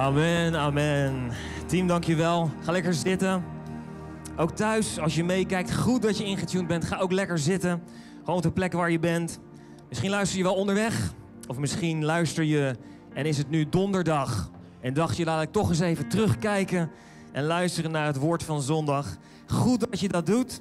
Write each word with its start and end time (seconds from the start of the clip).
Amen, 0.00 0.56
amen. 0.56 1.30
Team, 1.66 1.86
dankjewel. 1.86 2.50
Ga 2.62 2.72
lekker 2.72 2.94
zitten. 2.94 3.44
Ook 4.36 4.50
thuis, 4.50 4.98
als 4.98 5.14
je 5.14 5.24
meekijkt, 5.24 5.76
goed 5.76 6.02
dat 6.02 6.18
je 6.18 6.24
ingetuned 6.24 6.66
bent. 6.66 6.84
Ga 6.84 6.98
ook 6.98 7.12
lekker 7.12 7.38
zitten. 7.38 7.82
Gewoon 8.18 8.36
op 8.36 8.42
de 8.42 8.50
plek 8.50 8.72
waar 8.72 8.90
je 8.90 8.98
bent. 8.98 9.40
Misschien 9.88 10.10
luister 10.10 10.38
je 10.38 10.44
wel 10.44 10.54
onderweg. 10.54 11.14
Of 11.46 11.58
misschien 11.58 12.04
luister 12.04 12.44
je 12.44 12.76
en 13.12 13.26
is 13.26 13.38
het 13.38 13.50
nu 13.50 13.68
donderdag. 13.68 14.50
En 14.80 14.94
dacht 14.94 15.16
je, 15.16 15.24
laat 15.24 15.42
ik 15.42 15.52
toch 15.52 15.68
eens 15.68 15.80
even 15.80 16.08
terugkijken 16.08 16.90
en 17.32 17.44
luisteren 17.44 17.90
naar 17.90 18.06
het 18.06 18.18
woord 18.18 18.42
van 18.42 18.62
zondag. 18.62 19.16
Goed 19.46 19.80
dat 19.80 20.00
je 20.00 20.08
dat 20.08 20.26
doet. 20.26 20.60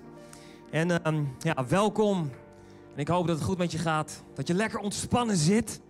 En 0.72 1.04
ehm, 1.04 1.24
ja, 1.40 1.66
welkom. 1.68 2.32
En 2.94 3.00
ik 3.00 3.08
hoop 3.08 3.28
dat 3.28 3.36
het 3.36 3.46
goed 3.46 3.58
met 3.58 3.72
je 3.72 3.78
gaat. 3.78 4.24
Dat 4.34 4.48
je 4.48 4.54
lekker 4.54 4.80
ontspannen 4.80 5.38
zit. 5.38 5.82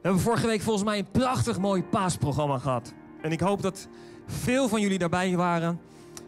We 0.00 0.06
hebben 0.06 0.24
vorige 0.24 0.46
week 0.46 0.60
volgens 0.60 0.84
mij 0.84 0.98
een 0.98 1.10
prachtig 1.10 1.58
mooi 1.58 1.82
paasprogramma 1.82 2.58
gehad. 2.58 2.92
En 3.22 3.32
ik 3.32 3.40
hoop 3.40 3.62
dat 3.62 3.88
veel 4.26 4.68
van 4.68 4.80
jullie 4.80 4.98
daarbij 4.98 5.36
waren. 5.36 5.80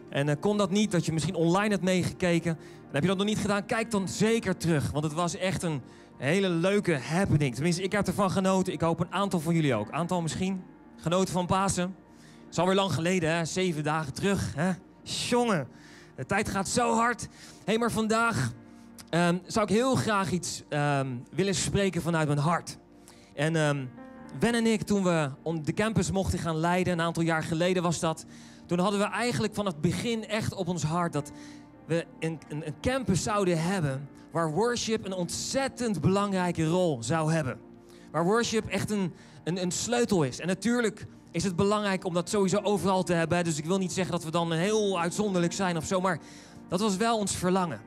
En 0.09 0.27
uh, 0.27 0.35
kon 0.39 0.57
dat 0.57 0.69
niet, 0.69 0.91
dat 0.91 1.05
je 1.05 1.13
misschien 1.13 1.35
online 1.35 1.69
hebt 1.69 1.83
meegekeken. 1.83 2.57
En 2.57 2.89
heb 2.91 3.01
je 3.01 3.07
dat 3.07 3.17
nog 3.17 3.25
niet 3.25 3.37
gedaan, 3.37 3.65
kijk 3.65 3.91
dan 3.91 4.07
zeker 4.07 4.57
terug. 4.57 4.91
Want 4.91 5.03
het 5.03 5.13
was 5.13 5.35
echt 5.35 5.63
een 5.63 5.81
hele 6.17 6.49
leuke 6.49 6.97
happening. 6.97 7.53
Tenminste, 7.53 7.83
ik 7.83 7.91
heb 7.91 8.07
ervan 8.07 8.31
genoten. 8.31 8.73
Ik 8.73 8.81
hoop 8.81 8.99
een 8.99 9.11
aantal 9.11 9.39
van 9.39 9.53
jullie 9.53 9.75
ook. 9.75 9.91
Aantal 9.91 10.21
misschien. 10.21 10.63
Genoten 10.97 11.33
van 11.33 11.45
Pasen. 11.45 11.95
Het 12.17 12.51
is 12.51 12.59
alweer 12.59 12.75
lang 12.75 12.93
geleden, 12.93 13.35
hè? 13.35 13.45
Zeven 13.45 13.83
dagen 13.83 14.13
terug. 14.13 14.53
Hè? 14.55 14.71
Jongen, 15.03 15.67
de 16.15 16.25
tijd 16.25 16.49
gaat 16.49 16.67
zo 16.67 16.95
hard. 16.95 17.27
Hé, 17.65 17.77
maar 17.77 17.91
vandaag 17.91 18.51
um, 19.09 19.41
zou 19.45 19.65
ik 19.65 19.71
heel 19.73 19.95
graag 19.95 20.31
iets 20.31 20.63
um, 20.69 21.23
willen 21.31 21.55
spreken 21.55 22.01
vanuit 22.01 22.27
mijn 22.27 22.39
hart. 22.39 22.81
En 23.33 23.55
um, 23.55 23.89
en 24.39 24.65
ik, 24.65 24.81
toen 24.81 25.03
we 25.03 25.29
de 25.63 25.73
campus 25.73 26.11
mochten 26.11 26.39
gaan 26.39 26.57
leiden, 26.57 26.93
een 26.93 27.01
aantal 27.01 27.23
jaar 27.23 27.43
geleden 27.43 27.83
was 27.83 27.99
dat, 27.99 28.25
toen 28.65 28.79
hadden 28.79 28.99
we 28.99 29.05
eigenlijk 29.05 29.53
van 29.53 29.65
het 29.65 29.81
begin 29.81 30.27
echt 30.27 30.53
op 30.53 30.67
ons 30.67 30.83
hart 30.83 31.13
dat 31.13 31.31
we 31.85 32.05
een, 32.19 32.39
een, 32.49 32.63
campus 32.81 33.23
zouden 33.23 33.63
hebben 33.63 34.09
waar 34.31 34.51
worship 34.51 35.05
een 35.05 35.13
ontzettend 35.13 36.01
belangrijke 36.01 36.65
rol 36.65 37.03
zou 37.03 37.33
hebben. 37.33 37.59
Waar 38.11 38.23
worship 38.23 38.65
echt 38.67 38.91
een, 38.91 39.13
een, 39.43 39.61
een 39.61 39.71
sleutel 39.71 40.23
is. 40.23 40.39
En 40.39 40.47
natuurlijk 40.47 41.07
is 41.31 41.43
het 41.43 41.55
belangrijk 41.55 42.05
om 42.05 42.13
dat 42.13 42.29
sowieso 42.29 42.59
overal 42.61 43.03
te 43.03 43.13
hebben. 43.13 43.43
Dus 43.43 43.57
ik 43.57 43.65
wil 43.65 43.77
niet 43.77 43.91
zeggen 43.91 44.11
dat 44.11 44.23
we 44.23 44.31
dan 44.31 44.51
heel 44.51 44.99
uitzonderlijk 44.99 45.53
zijn 45.53 45.77
of 45.77 45.85
zo, 45.85 46.01
maar 46.01 46.19
dat 46.67 46.79
was 46.79 46.97
wel 46.97 47.17
ons 47.17 47.35
verlangen. 47.35 47.81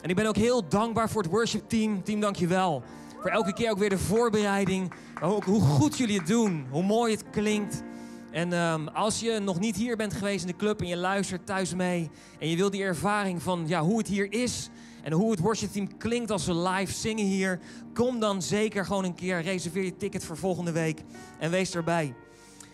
En 0.00 0.08
ik 0.08 0.16
ben 0.16 0.26
ook 0.26 0.36
heel 0.36 0.68
dankbaar 0.68 1.10
voor 1.10 1.22
het 1.22 1.30
worship 1.30 1.68
team. 1.68 2.02
Team, 2.02 2.20
dank 2.20 2.36
je 2.36 2.46
wel. 2.46 2.82
Voor 3.26 3.34
elke 3.34 3.52
keer 3.52 3.70
ook 3.70 3.78
weer 3.78 3.88
de 3.88 3.98
voorbereiding. 3.98 4.92
Ook 5.22 5.44
hoe 5.44 5.60
goed 5.60 5.98
jullie 5.98 6.18
het 6.18 6.26
doen. 6.26 6.66
Hoe 6.70 6.82
mooi 6.82 7.12
het 7.12 7.30
klinkt. 7.30 7.82
En 8.30 8.52
um, 8.52 8.88
als 8.88 9.20
je 9.20 9.38
nog 9.38 9.58
niet 9.58 9.76
hier 9.76 9.96
bent 9.96 10.12
geweest 10.12 10.40
in 10.40 10.50
de 10.50 10.56
club 10.56 10.80
en 10.80 10.86
je 10.86 10.96
luistert 10.96 11.46
thuis 11.46 11.74
mee. 11.74 12.10
En 12.38 12.48
je 12.48 12.56
wil 12.56 12.70
die 12.70 12.82
ervaring 12.82 13.42
van 13.42 13.64
ja, 13.66 13.82
hoe 13.82 13.98
het 13.98 14.06
hier 14.06 14.32
is. 14.32 14.68
En 15.02 15.12
hoe 15.12 15.30
het 15.30 15.40
worship 15.40 15.72
team 15.72 15.96
klinkt 15.96 16.30
als 16.30 16.46
we 16.46 16.54
live 16.54 16.92
zingen 16.92 17.24
hier. 17.24 17.60
Kom 17.94 18.20
dan 18.20 18.42
zeker 18.42 18.84
gewoon 18.84 19.04
een 19.04 19.14
keer. 19.14 19.42
Reserveer 19.42 19.84
je 19.84 19.96
ticket 19.96 20.24
voor 20.24 20.36
volgende 20.36 20.72
week. 20.72 21.00
En 21.38 21.50
wees 21.50 21.74
erbij. 21.74 22.14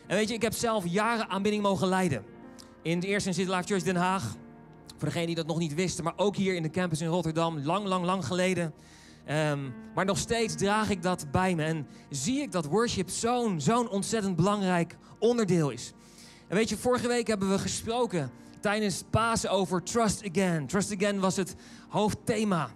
En 0.07 0.17
weet 0.17 0.29
je, 0.29 0.35
ik 0.35 0.43
heb 0.43 0.55
zelf 0.55 0.87
jaren 0.87 1.29
aanbidding 1.29 1.63
mogen 1.63 1.89
leiden. 1.89 2.25
In 2.83 3.01
de 3.01 3.07
eerste 3.07 3.33
City 3.33 3.51
Life 3.51 3.67
Church 3.67 3.83
Den 3.83 3.97
Haag. 3.97 4.37
Voor 4.97 5.09
degenen 5.09 5.27
die 5.27 5.37
dat 5.37 5.47
nog 5.47 5.59
niet 5.59 5.75
wisten. 5.75 6.05
Maar 6.05 6.17
ook 6.17 6.37
hier 6.37 6.55
in 6.55 6.63
de 6.63 6.71
campus 6.71 7.01
in 7.01 7.09
Rotterdam. 7.09 7.59
Lang, 7.65 7.87
lang, 7.87 8.05
lang 8.05 8.27
geleden. 8.27 8.75
Um, 9.31 9.75
maar 9.95 10.05
nog 10.05 10.19
steeds 10.19 10.55
draag 10.55 10.91
ik 10.91 11.03
dat 11.03 11.27
bij 11.31 11.55
me. 11.55 11.65
En 11.65 11.87
zie 12.11 12.41
ik 12.41 12.53
dat 12.53 12.65
worship 12.65 13.11
zo'n 13.11 13.61
zo'n 13.61 13.89
ontzettend 13.89 14.37
belangrijk 14.37 14.97
onderdeel 15.19 15.71
is. 15.71 15.93
En 16.49 16.57
weet 16.57 16.69
je, 16.69 16.77
vorige 16.77 17.09
week 17.09 17.27
hebben 17.27 17.51
we 17.51 17.59
gesproken 17.59 18.31
tijdens 18.61 19.05
Pasen 19.11 19.51
over 19.51 19.83
Trust 19.83 20.29
Again. 20.31 20.67
Trust 20.67 20.93
Again 20.93 21.21
was 21.21 21.37
het 21.37 21.55
hoofdthema. 21.89 22.71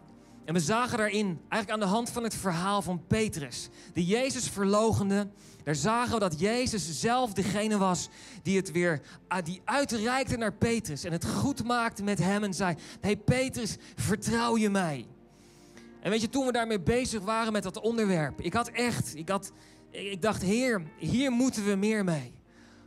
En 0.45 0.55
we 0.55 0.61
zagen 0.61 0.99
daarin, 0.99 1.41
eigenlijk 1.49 1.71
aan 1.71 1.89
de 1.89 1.95
hand 1.95 2.11
van 2.11 2.23
het 2.23 2.35
verhaal 2.35 2.83
van 2.83 3.07
Petrus, 3.07 3.69
die 3.93 4.07
Jezus 4.07 4.49
verlogende, 4.49 5.29
daar 5.65 5.75
zagen 5.75 6.13
we 6.13 6.21
dat 6.21 6.41
Jezus 6.41 7.01
zelf 7.01 7.33
degene 7.33 7.79
was 7.79 8.09
die 8.43 8.57
het 8.57 8.73
weer, 8.73 9.01
ah, 9.29 9.45
die 9.45 9.61
uitreikte 9.65 10.37
naar 10.37 10.53
Petrus 10.53 11.05
en 11.05 11.13
het 11.13 11.27
goed 11.27 11.65
maakte 11.65 12.03
met 12.03 12.19
hem 12.19 12.45
en 12.45 12.55
zei, 12.55 12.75
hey 13.01 13.17
Petrus, 13.17 13.77
vertrouw 13.95 14.57
je 14.57 14.71
mij? 14.71 15.07
En 16.01 16.11
weet 16.11 16.21
je, 16.21 16.29
toen 16.29 16.47
we 16.47 16.53
daarmee 16.53 16.81
bezig 16.81 17.23
waren 17.23 17.53
met 17.53 17.63
dat 17.63 17.81
onderwerp, 17.81 18.41
ik 18.41 18.53
had 18.53 18.69
echt, 18.69 19.17
ik, 19.17 19.29
had, 19.29 19.53
ik 19.91 20.23
dacht, 20.23 20.43
Heer, 20.43 20.83
hier 20.99 21.31
moeten 21.31 21.65
we 21.65 21.75
meer 21.75 22.05
mee. 22.05 22.35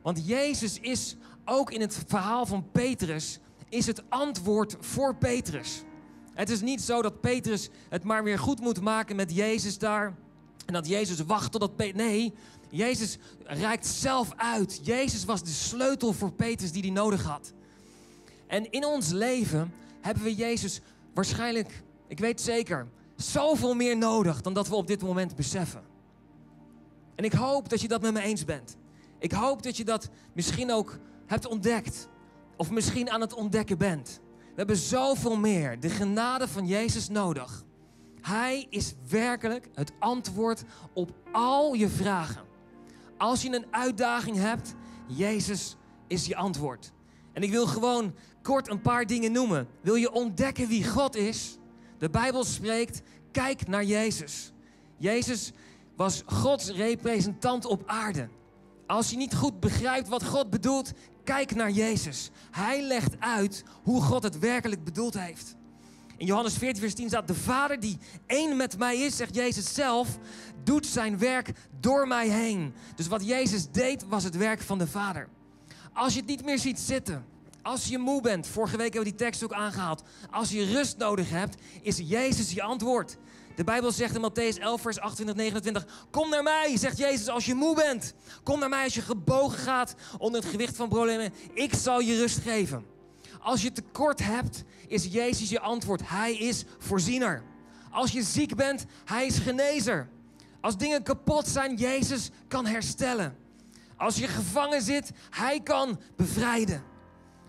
Want 0.02 0.28
Jezus 0.28 0.80
is 0.80 1.16
ook 1.46 1.72
in 1.72 1.82
het 1.82 2.04
verhaal 2.08 2.46
van 2.46 2.72
Petrus, 2.72 3.40
is 3.70 3.86
het 3.86 4.04
antwoord 4.10 4.76
voor 4.80 5.16
Petrus. 5.16 5.84
Het 6.34 6.50
is 6.50 6.62
niet 6.62 6.82
zo 6.82 7.02
dat 7.02 7.22
Petrus 7.22 7.70
het 7.90 8.04
maar 8.04 8.24
weer 8.24 8.40
goed 8.40 8.60
moet 8.60 8.82
maken 8.82 9.16
met 9.16 9.36
Jezus 9.36 9.78
daar. 9.78 10.16
En 10.66 10.74
dat 10.74 10.88
Jezus 10.88 11.20
wacht 11.20 11.52
totdat 11.52 11.76
Petrus. 11.76 12.02
Nee, 12.02 12.34
Jezus 12.70 13.18
reikt 13.44 13.86
zelf 13.86 14.34
uit. 14.36 14.80
Jezus 14.84 15.26
was 15.26 15.44
de 15.44 15.50
sleutel 15.50 16.14
voor 16.14 16.32
Petrus 16.32 16.72
die 16.72 16.82
hij 16.82 16.92
nodig 16.92 17.24
had. 17.24 17.54
En 18.48 18.72
in 18.72 18.86
ons 18.86 19.10
leven 19.12 19.74
hebben 20.02 20.24
we 20.24 20.36
Jezus 20.36 20.82
waarschijnlijk, 21.14 21.84
ik 22.08 22.20
weet 22.20 22.42
zeker, 22.42 22.88
zoveel 23.22 23.74
meer 23.74 23.98
nodig 23.98 24.42
dan 24.42 24.54
dat 24.54 24.68
we 24.68 24.76
op 24.76 24.88
dit 24.88 25.02
moment 25.02 25.36
beseffen. 25.36 25.84
En 27.16 27.24
ik 27.24 27.34
hoop 27.34 27.70
dat 27.70 27.82
je 27.82 27.88
dat 27.88 28.02
met 28.02 28.14
me 28.14 28.22
eens 28.22 28.46
bent. 28.46 28.78
Ik 29.18 29.32
hoop 29.32 29.64
dat 29.64 29.78
je 29.78 29.86
dat 29.86 30.10
misschien 30.34 30.72
ook 30.72 30.98
hebt 31.26 31.48
ontdekt. 31.48 32.08
Of 32.58 32.72
misschien 32.72 33.10
aan 33.10 33.22
het 33.22 33.34
ontdekken 33.34 33.78
bent. 33.78 34.20
We 34.38 34.56
hebben 34.56 34.76
zoveel 34.76 35.38
meer 35.38 35.80
de 35.80 35.90
genade 35.90 36.48
van 36.48 36.68
Jezus 36.68 37.10
nodig. 37.10 37.64
Hij 38.22 38.68
is 38.70 38.94
werkelijk 39.10 39.70
het 39.74 39.92
antwoord 40.00 40.64
op 40.94 41.12
al 41.32 41.74
je 41.74 41.90
vragen. 41.90 42.42
Als 43.18 43.42
je 43.42 43.56
een 43.56 43.66
uitdaging 43.72 44.38
hebt, 44.38 44.76
Jezus 45.08 45.76
is 46.08 46.26
je 46.26 46.36
antwoord. 46.36 46.92
En 47.34 47.44
ik 47.44 47.52
wil 47.52 47.68
gewoon 47.68 48.16
kort 48.42 48.70
een 48.70 48.82
paar 48.82 49.06
dingen 49.06 49.32
noemen. 49.32 49.68
Wil 49.82 49.96
je 49.96 50.12
ontdekken 50.12 50.68
wie 50.68 50.88
God 50.88 51.16
is? 51.16 51.59
De 52.00 52.10
Bijbel 52.10 52.44
spreekt, 52.44 53.02
kijk 53.32 53.68
naar 53.68 53.84
Jezus. 53.84 54.52
Jezus 54.98 55.52
was 55.96 56.24
Gods 56.26 56.70
representant 56.70 57.66
op 57.66 57.84
aarde. 57.86 58.30
Als 58.88 59.10
je 59.10 59.18
niet 59.18 59.36
goed 59.36 59.60
begrijpt 59.60 60.08
wat 60.08 60.26
God 60.26 60.50
bedoelt, 60.50 60.92
kijk 61.24 61.56
naar 61.56 61.72
Jezus. 61.72 62.30
Hij 62.52 62.82
legt 62.82 63.20
uit 63.20 63.64
hoe 63.84 64.02
God 64.02 64.24
het 64.24 64.40
werkelijk 64.40 64.84
bedoeld 64.84 65.20
heeft. 65.20 65.56
In 66.18 66.26
Johannes 66.26 66.54
14, 66.54 66.82
vers 66.82 66.94
10 66.94 67.08
staat: 67.08 67.28
De 67.28 67.36
Vader 67.36 67.80
die 67.80 67.98
één 68.26 68.58
met 68.58 68.78
mij 68.78 68.98
is, 68.98 69.16
zegt 69.18 69.36
Jezus 69.36 69.74
zelf, 69.74 70.18
doet 70.64 70.86
zijn 70.86 71.18
werk 71.18 71.52
door 71.80 72.08
mij 72.08 72.28
heen. 72.28 72.74
Dus 72.96 73.08
wat 73.08 73.26
Jezus 73.26 73.72
deed, 73.72 74.08
was 74.08 74.24
het 74.24 74.38
werk 74.38 74.62
van 74.62 74.78
de 74.78 74.88
Vader. 74.88 75.28
Als 75.94 76.14
je 76.14 76.20
het 76.20 76.30
niet 76.30 76.46
meer 76.46 76.60
ziet 76.60 76.80
zitten, 76.80 77.26
als 77.70 77.86
je 77.86 77.98
moe 77.98 78.22
bent, 78.22 78.48
vorige 78.48 78.78
week 78.78 78.94
hebben 78.94 79.12
we 79.12 79.18
die 79.18 79.26
tekst 79.26 79.44
ook 79.44 79.54
aangehaald. 79.54 80.04
Als 80.32 80.50
je 80.50 80.66
rust 80.66 80.98
nodig 80.98 81.30
hebt, 81.30 81.56
is 81.82 81.98
Jezus 82.04 82.52
je 82.52 82.62
antwoord. 82.62 83.18
De 83.56 83.64
Bijbel 83.64 83.92
zegt 83.92 84.16
in 84.16 84.32
Matthäus 84.32 84.60
11, 84.60 84.82
vers 84.82 85.00
28, 85.00 85.36
29... 85.36 86.08
Kom 86.10 86.30
naar 86.30 86.44
mij, 86.44 86.78
zegt 86.78 86.98
Jezus, 86.98 87.28
als 87.28 87.46
je 87.46 87.54
moe 87.54 87.76
bent. 87.76 88.14
Kom 88.44 88.60
naar 88.60 88.70
mij 88.70 88.84
als 88.84 88.94
je 88.94 89.02
gebogen 89.02 89.60
gaat 89.60 89.96
onder 90.18 90.42
het 90.42 90.50
gewicht 90.50 90.76
van 90.76 90.90
problemen. 90.90 91.34
Ik 91.54 91.74
zal 91.74 92.00
je 92.00 92.18
rust 92.18 92.38
geven. 92.40 92.86
Als 93.40 93.62
je 93.62 93.72
tekort 93.72 94.24
hebt, 94.24 94.64
is 94.88 95.06
Jezus 95.06 95.50
je 95.50 95.60
antwoord. 95.60 96.02
Hij 96.10 96.38
is 96.38 96.64
voorziener. 96.78 97.44
Als 97.92 98.12
je 98.12 98.24
ziek 98.24 98.56
bent, 98.56 98.86
hij 99.06 99.26
is 99.26 99.38
genezer. 99.38 100.10
Als 100.62 100.78
dingen 100.78 101.04
kapot 101.04 101.48
zijn, 101.48 101.76
Jezus 101.76 102.30
kan 102.48 102.66
herstellen. 102.66 103.38
Als 103.98 104.16
je 104.16 104.28
gevangen 104.28 104.82
zit, 104.82 105.12
hij 105.30 105.60
kan 105.60 106.00
bevrijden. 106.16 106.89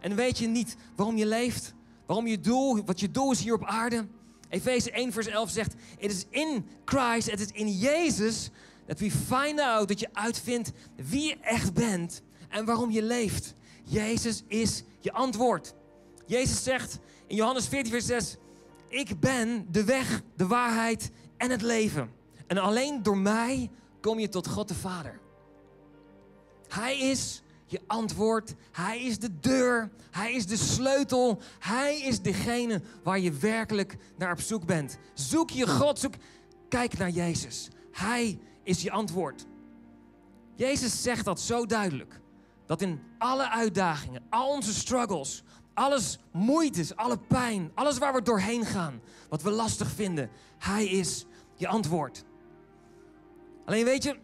En 0.00 0.14
weet 0.14 0.38
je 0.38 0.46
niet 0.46 0.76
waarom 0.96 1.16
je 1.16 1.26
leeft? 1.26 1.74
Waarom 2.06 2.26
je 2.26 2.40
doel, 2.40 2.84
wat 2.84 3.00
je 3.00 3.10
doel 3.10 3.30
is 3.32 3.42
hier 3.42 3.54
op 3.54 3.64
aarde? 3.64 4.06
Efeze 4.48 4.90
1 4.90 5.12
vers 5.12 5.26
11 5.26 5.50
zegt, 5.50 5.74
het 5.98 6.12
is 6.12 6.24
in 6.30 6.66
Christ, 6.84 7.30
het 7.30 7.40
is 7.40 7.50
in 7.52 7.72
Jezus, 7.78 8.50
dat 8.86 8.98
we 8.98 9.10
find 9.10 9.60
out, 9.60 9.88
dat 9.88 10.00
je 10.00 10.08
uitvindt 10.12 10.72
wie 10.96 11.28
je 11.28 11.36
echt 11.40 11.74
bent 11.74 12.22
en 12.48 12.64
waarom 12.64 12.90
je 12.90 13.02
leeft. 13.02 13.54
Jezus 13.82 14.42
is 14.46 14.82
je 15.00 15.12
antwoord. 15.12 15.74
Jezus 16.26 16.62
zegt 16.62 16.98
in 17.26 17.36
Johannes 17.36 17.68
14 17.68 17.92
vers 17.92 18.06
6, 18.06 18.36
ik 18.88 19.20
ben 19.20 19.66
de 19.70 19.84
weg, 19.84 20.22
de 20.36 20.46
waarheid 20.46 21.10
en 21.36 21.50
het 21.50 21.62
leven. 21.62 22.10
En 22.46 22.58
alleen 22.58 23.02
door 23.02 23.18
mij 23.18 23.70
kom 24.00 24.18
je 24.18 24.28
tot 24.28 24.48
God 24.48 24.68
de 24.68 24.74
Vader. 24.74 25.20
Hij 26.68 26.98
is 26.98 27.42
je 27.70 27.80
antwoord. 27.86 28.54
Hij 28.72 29.02
is 29.02 29.18
de 29.18 29.40
deur. 29.40 29.90
Hij 30.10 30.32
is 30.32 30.46
de 30.46 30.56
sleutel. 30.56 31.40
Hij 31.58 32.00
is 32.00 32.22
degene 32.22 32.82
waar 33.02 33.18
je 33.18 33.32
werkelijk 33.32 33.96
naar 34.16 34.32
op 34.32 34.40
zoek 34.40 34.66
bent. 34.66 34.98
Zoek 35.14 35.50
je 35.50 35.68
God. 35.68 35.98
Zoek. 35.98 36.14
Kijk 36.68 36.98
naar 36.98 37.10
Jezus. 37.10 37.68
Hij 37.92 38.38
is 38.62 38.82
je 38.82 38.90
antwoord. 38.90 39.46
Jezus 40.54 41.02
zegt 41.02 41.24
dat 41.24 41.40
zo 41.40 41.66
duidelijk. 41.66 42.20
Dat 42.66 42.82
in 42.82 43.00
alle 43.18 43.50
uitdagingen, 43.50 44.22
al 44.30 44.48
onze 44.48 44.74
struggles, 44.74 45.42
alles 45.74 46.18
moeites, 46.32 46.96
alle 46.96 47.18
pijn, 47.18 47.70
alles 47.74 47.98
waar 47.98 48.12
we 48.12 48.22
doorheen 48.22 48.64
gaan, 48.64 49.00
wat 49.28 49.42
we 49.42 49.50
lastig 49.50 49.90
vinden, 49.90 50.30
Hij 50.58 50.86
is 50.86 51.26
je 51.54 51.68
antwoord. 51.68 52.24
Alleen 53.64 53.84
weet 53.84 54.02
je, 54.02 54.16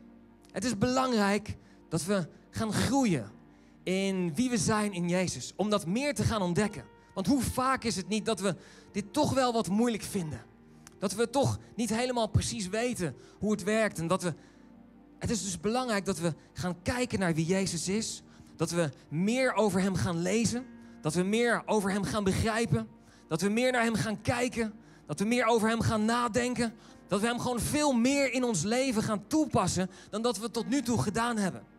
het 0.53 0.65
is 0.65 0.79
belangrijk 0.79 1.57
dat 1.89 2.05
we 2.05 2.29
gaan 2.51 2.73
groeien 2.73 3.31
in 3.87 4.35
wie 4.35 4.51
we 4.51 4.57
zijn 4.59 4.93
in 4.93 5.09
Jezus. 5.09 5.53
Om 5.57 5.71
dat 5.71 5.87
meer 5.87 6.15
te 6.15 6.23
gaan 6.23 6.43
ontdekken. 6.43 6.85
Want 7.15 7.27
hoe 7.27 7.43
vaak 7.43 7.85
is 7.85 7.97
het 7.97 8.09
niet 8.09 8.25
dat 8.25 8.41
we 8.41 8.57
dit 8.93 9.13
toch 9.13 9.35
wel 9.35 9.53
wat 9.53 9.69
moeilijk 9.69 10.03
vinden? 10.03 10.43
Dat 10.99 11.15
we 11.15 11.31
toch 11.31 11.59
niet 11.75 11.91
helemaal 11.91 12.27
precies 12.27 12.69
weten 12.69 13.17
hoe 13.39 13.51
het 13.51 13.63
werkt. 13.63 13.99
En 13.99 14.07
dat 14.07 14.23
we. 14.23 14.35
Het 15.19 15.31
is 15.31 15.45
dus 15.45 15.61
belangrijk 15.61 16.05
dat 16.05 16.19
we 16.19 16.35
gaan 16.53 16.83
kijken 16.83 17.19
naar 17.19 17.35
wie 17.35 17.47
Jezus 17.47 17.89
is. 17.89 18.23
Dat 18.57 18.71
we 18.71 18.91
meer 19.09 19.55
over 19.55 19.81
Hem 19.81 19.95
gaan 19.95 20.23
lezen. 20.23 20.67
Dat 21.01 21.15
we 21.15 21.23
meer 21.23 21.63
over 21.67 21.91
Hem 21.91 22.05
gaan 22.05 22.25
begrijpen. 22.25 22.89
Dat 23.29 23.41
we 23.41 23.49
meer 23.49 23.73
naar 23.73 23.83
Hem 23.83 23.95
gaan 23.95 24.21
kijken. 24.21 24.75
Dat 25.07 25.19
we 25.19 25.25
meer 25.25 25.47
over 25.47 25.69
Hem 25.69 25.81
gaan 25.81 26.05
nadenken. 26.05 26.75
Dat 27.09 27.21
we 27.21 27.27
Hem 27.27 27.41
gewoon 27.41 27.61
veel 27.61 27.93
meer 27.93 28.33
in 28.33 28.45
ons 28.45 28.63
leven 28.63 29.03
gaan 29.03 29.27
toepassen 29.27 29.91
dan 30.11 30.23
dat 30.23 30.39
we 30.39 30.51
tot 30.51 30.69
nu 30.69 30.83
toe 30.83 31.03
gedaan 31.03 31.37
hebben. 31.37 31.75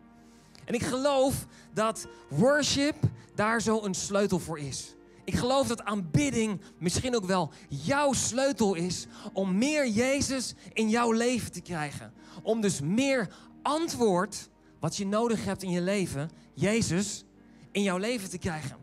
En 0.68 0.74
ik 0.74 0.82
geloof 0.82 1.46
dat 1.72 2.06
worship 2.28 2.96
daar 3.34 3.62
zo 3.62 3.84
een 3.84 3.94
sleutel 3.94 4.38
voor 4.38 4.58
is. 4.58 4.94
Ik 5.24 5.34
geloof 5.34 5.66
dat 5.66 5.84
aanbidding 5.84 6.60
misschien 6.78 7.16
ook 7.16 7.24
wel 7.24 7.50
jouw 7.68 8.12
sleutel 8.12 8.74
is 8.74 9.06
om 9.32 9.58
meer 9.58 9.88
Jezus 9.88 10.54
in 10.72 10.88
jouw 10.88 11.12
leven 11.12 11.52
te 11.52 11.60
krijgen. 11.60 12.12
Om 12.42 12.60
dus 12.60 12.80
meer 12.80 13.28
antwoord 13.62 14.48
wat 14.80 14.96
je 14.96 15.06
nodig 15.06 15.44
hebt 15.44 15.62
in 15.62 15.70
je 15.70 15.80
leven, 15.80 16.30
Jezus, 16.54 17.24
in 17.70 17.82
jouw 17.82 17.98
leven 17.98 18.30
te 18.30 18.38
krijgen. 18.38 18.76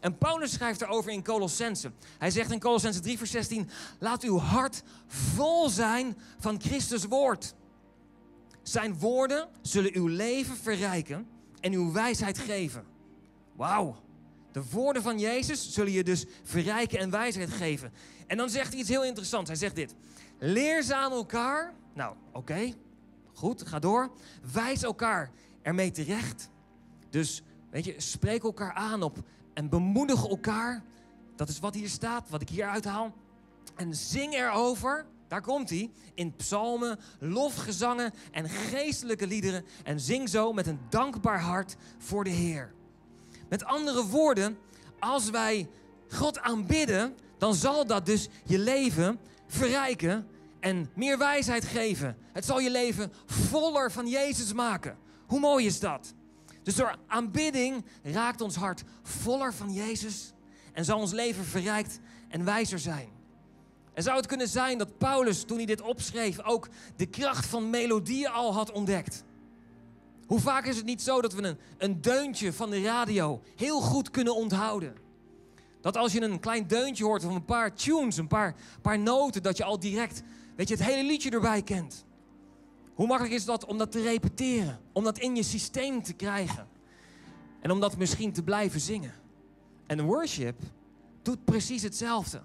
En 0.00 0.18
Paulus 0.18 0.52
schrijft 0.52 0.80
erover 0.80 1.12
in 1.12 1.24
Colossense. 1.24 1.92
Hij 2.18 2.30
zegt 2.30 2.50
in 2.50 2.60
Colossense 2.60 3.00
3 3.00 3.18
vers 3.18 3.30
16, 3.30 3.70
laat 3.98 4.22
uw 4.22 4.38
hart 4.38 4.82
vol 5.06 5.68
zijn 5.68 6.16
van 6.38 6.60
Christus 6.60 7.04
woord. 7.04 7.54
Zijn 8.68 8.98
woorden 8.98 9.48
zullen 9.62 9.94
uw 9.94 10.06
leven 10.06 10.56
verrijken 10.56 11.26
en 11.60 11.72
uw 11.72 11.92
wijsheid 11.92 12.38
geven. 12.38 12.84
Wauw. 13.56 13.96
De 14.52 14.62
woorden 14.70 15.02
van 15.02 15.18
Jezus 15.18 15.72
zullen 15.72 15.92
je 15.92 16.04
dus 16.04 16.26
verrijken 16.42 16.98
en 16.98 17.10
wijsheid 17.10 17.50
geven. 17.50 17.92
En 18.26 18.36
dan 18.36 18.50
zegt 18.50 18.70
hij 18.70 18.80
iets 18.80 18.88
heel 18.88 19.04
interessants. 19.04 19.48
Hij 19.48 19.58
zegt 19.58 19.74
dit. 19.74 19.94
Leer 20.38 20.82
ze 20.82 20.94
aan 20.94 21.12
elkaar. 21.12 21.74
Nou, 21.94 22.16
oké. 22.32 22.72
Goed, 23.32 23.66
ga 23.66 23.78
door. 23.78 24.10
Wijs 24.52 24.82
elkaar 24.82 25.30
ermee 25.62 25.90
terecht. 25.90 26.50
Dus, 27.10 27.42
weet 27.70 27.84
je, 27.84 27.94
spreek 27.96 28.42
elkaar 28.42 28.72
aan 28.72 29.02
op 29.02 29.18
en 29.54 29.68
bemoedig 29.68 30.26
elkaar. 30.26 30.84
Dat 31.36 31.48
is 31.48 31.58
wat 31.58 31.74
hier 31.74 31.88
staat, 31.88 32.28
wat 32.30 32.42
ik 32.42 32.48
hier 32.48 32.68
uithaal. 32.68 33.14
En 33.76 33.94
zing 33.94 34.34
erover 34.34 35.06
daar 35.28 35.42
komt 35.42 35.70
hij. 35.70 35.90
In 36.14 36.36
psalmen, 36.36 36.98
lofgezangen 37.18 38.12
en 38.30 38.48
geestelijke 38.48 39.26
liederen. 39.26 39.64
En 39.84 40.00
zing 40.00 40.28
zo 40.28 40.52
met 40.52 40.66
een 40.66 40.80
dankbaar 40.88 41.40
hart 41.40 41.76
voor 41.98 42.24
de 42.24 42.30
Heer. 42.30 42.72
Met 43.48 43.64
andere 43.64 44.06
woorden, 44.06 44.58
als 44.98 45.30
wij 45.30 45.68
God 46.08 46.40
aanbidden, 46.40 47.16
dan 47.38 47.54
zal 47.54 47.86
dat 47.86 48.06
dus 48.06 48.28
je 48.44 48.58
leven 48.58 49.18
verrijken 49.46 50.26
en 50.60 50.90
meer 50.94 51.18
wijsheid 51.18 51.64
geven. 51.64 52.16
Het 52.32 52.44
zal 52.44 52.60
je 52.60 52.70
leven 52.70 53.12
voller 53.26 53.92
van 53.92 54.06
Jezus 54.06 54.52
maken. 54.52 54.98
Hoe 55.26 55.40
mooi 55.40 55.66
is 55.66 55.80
dat? 55.80 56.14
Dus 56.62 56.74
door 56.74 56.96
aanbidding 57.06 57.84
raakt 58.02 58.40
ons 58.40 58.56
hart 58.56 58.84
voller 59.02 59.54
van 59.54 59.72
Jezus 59.72 60.32
en 60.72 60.84
zal 60.84 60.98
ons 60.98 61.12
leven 61.12 61.44
verrijkt 61.44 62.00
en 62.28 62.44
wijzer 62.44 62.78
zijn. 62.78 63.17
En 63.98 64.04
zou 64.04 64.16
het 64.16 64.26
kunnen 64.26 64.48
zijn 64.48 64.78
dat 64.78 64.98
Paulus, 64.98 65.42
toen 65.42 65.56
hij 65.56 65.66
dit 65.66 65.80
opschreef, 65.80 66.42
ook 66.44 66.68
de 66.96 67.06
kracht 67.06 67.46
van 67.46 67.70
melodieën 67.70 68.30
al 68.30 68.54
had 68.54 68.72
ontdekt? 68.72 69.24
Hoe 70.26 70.40
vaak 70.40 70.66
is 70.66 70.76
het 70.76 70.84
niet 70.84 71.02
zo 71.02 71.20
dat 71.20 71.32
we 71.32 71.42
een, 71.42 71.58
een 71.78 72.00
deuntje 72.00 72.52
van 72.52 72.70
de 72.70 72.82
radio 72.82 73.42
heel 73.56 73.80
goed 73.80 74.10
kunnen 74.10 74.34
onthouden? 74.34 74.94
Dat 75.80 75.96
als 75.96 76.12
je 76.12 76.20
een 76.20 76.40
klein 76.40 76.66
deuntje 76.66 77.04
hoort 77.04 77.24
of 77.24 77.34
een 77.34 77.44
paar 77.44 77.74
tunes, 77.74 78.16
een 78.16 78.26
paar, 78.26 78.54
paar 78.82 78.98
noten, 78.98 79.42
dat 79.42 79.56
je 79.56 79.64
al 79.64 79.78
direct, 79.78 80.22
weet 80.56 80.68
je, 80.68 80.74
het 80.74 80.84
hele 80.84 81.04
liedje 81.08 81.30
erbij 81.30 81.62
kent. 81.62 82.04
Hoe 82.94 83.06
makkelijk 83.06 83.34
is 83.34 83.44
dat 83.44 83.64
om 83.64 83.78
dat 83.78 83.92
te 83.92 84.02
repeteren, 84.02 84.80
om 84.92 85.04
dat 85.04 85.18
in 85.18 85.36
je 85.36 85.42
systeem 85.42 86.02
te 86.02 86.12
krijgen 86.12 86.68
en 87.60 87.70
om 87.70 87.80
dat 87.80 87.96
misschien 87.96 88.32
te 88.32 88.42
blijven 88.42 88.80
zingen? 88.80 89.14
En 89.86 90.02
worship 90.02 90.60
doet 91.22 91.44
precies 91.44 91.82
hetzelfde. 91.82 92.40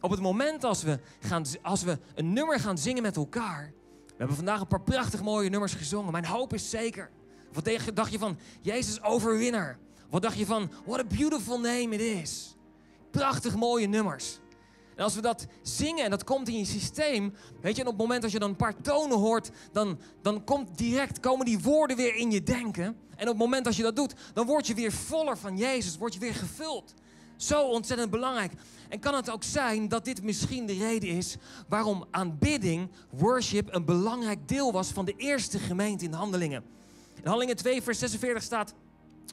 Op 0.00 0.10
het 0.10 0.20
moment 0.20 0.64
als 0.64 0.82
we, 0.82 0.98
gaan, 1.20 1.44
als 1.62 1.82
we 1.82 1.98
een 2.14 2.32
nummer 2.32 2.60
gaan 2.60 2.78
zingen 2.78 3.02
met 3.02 3.16
elkaar. 3.16 3.72
We 4.06 4.14
hebben 4.16 4.36
vandaag 4.36 4.60
een 4.60 4.66
paar 4.66 4.82
prachtig 4.82 5.22
mooie 5.22 5.48
nummers 5.48 5.74
gezongen. 5.74 6.12
Mijn 6.12 6.24
hoop 6.24 6.54
is 6.54 6.70
zeker. 6.70 7.10
Wat 7.52 7.70
dacht 7.94 8.12
je 8.12 8.18
van 8.18 8.38
Jezus 8.60 9.02
overwinnaar? 9.02 9.78
Wat 10.10 10.22
dacht 10.22 10.38
je 10.38 10.46
van 10.46 10.70
What 10.86 11.00
a 11.00 11.04
beautiful 11.04 11.60
name 11.60 11.88
it 11.88 12.00
is? 12.00 12.56
Prachtig 13.10 13.56
mooie 13.56 13.86
nummers. 13.86 14.38
En 14.96 15.04
als 15.04 15.14
we 15.14 15.20
dat 15.20 15.46
zingen 15.62 16.04
en 16.04 16.10
dat 16.10 16.24
komt 16.24 16.48
in 16.48 16.58
je 16.58 16.64
systeem, 16.64 17.34
weet 17.60 17.76
je, 17.76 17.82
en 17.82 17.88
op 17.88 17.92
het 17.92 18.02
moment 18.02 18.22
dat 18.22 18.30
je 18.30 18.38
dan 18.38 18.48
een 18.48 18.56
paar 18.56 18.80
tonen 18.80 19.18
hoort, 19.18 19.50
dan, 19.72 19.98
dan 20.22 20.44
komt 20.44 20.78
direct, 20.78 21.20
komen 21.20 21.46
die 21.46 21.60
woorden 21.60 21.96
weer 21.96 22.14
in 22.14 22.30
je 22.30 22.42
denken. 22.42 22.84
En 23.16 23.22
op 23.22 23.28
het 23.28 23.36
moment 23.36 23.64
dat 23.64 23.76
je 23.76 23.82
dat 23.82 23.96
doet, 23.96 24.14
dan 24.34 24.46
word 24.46 24.66
je 24.66 24.74
weer 24.74 24.92
voller 24.92 25.38
van 25.38 25.56
Jezus, 25.56 25.98
word 25.98 26.14
je 26.14 26.20
weer 26.20 26.34
gevuld. 26.34 26.94
Zo 27.40 27.62
ontzettend 27.62 28.10
belangrijk. 28.10 28.52
En 28.88 28.98
kan 28.98 29.14
het 29.14 29.30
ook 29.30 29.44
zijn 29.44 29.88
dat 29.88 30.04
dit 30.04 30.22
misschien 30.22 30.66
de 30.66 30.72
reden 30.72 31.08
is 31.08 31.36
waarom 31.68 32.04
aanbidding, 32.10 32.90
worship, 33.10 33.74
een 33.74 33.84
belangrijk 33.84 34.48
deel 34.48 34.72
was 34.72 34.88
van 34.88 35.04
de 35.04 35.14
eerste 35.16 35.58
gemeente 35.58 36.04
in 36.04 36.12
Handelingen. 36.12 36.64
In 37.14 37.26
Handelingen 37.26 37.56
2, 37.56 37.82
vers 37.82 37.98
46 37.98 38.42
staat. 38.42 38.74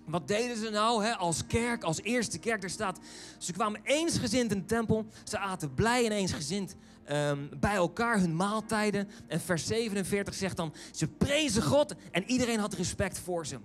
Wat 0.05 0.27
deden 0.27 0.57
ze 0.57 0.69
nou 0.69 1.03
hè, 1.03 1.15
als 1.15 1.45
kerk, 1.47 1.83
als 1.83 2.01
eerste 2.01 2.39
kerk? 2.39 2.63
Er 2.63 2.69
staat, 2.69 2.99
ze 3.37 3.53
kwamen 3.53 3.81
eensgezind 3.83 4.51
in 4.51 4.59
de 4.59 4.65
tempel. 4.65 5.05
Ze 5.23 5.37
aten 5.37 5.73
blij 5.73 6.05
en 6.05 6.11
eensgezind 6.11 6.75
um, 7.11 7.49
bij 7.59 7.75
elkaar 7.75 8.19
hun 8.19 8.35
maaltijden. 8.35 9.09
En 9.27 9.41
vers 9.41 9.65
47 9.65 10.33
zegt 10.33 10.57
dan, 10.57 10.73
ze 10.91 11.07
prezen 11.07 11.63
God 11.63 11.95
en 12.11 12.23
iedereen 12.23 12.59
had 12.59 12.73
respect 12.73 13.19
voor 13.19 13.45
ze. 13.45 13.57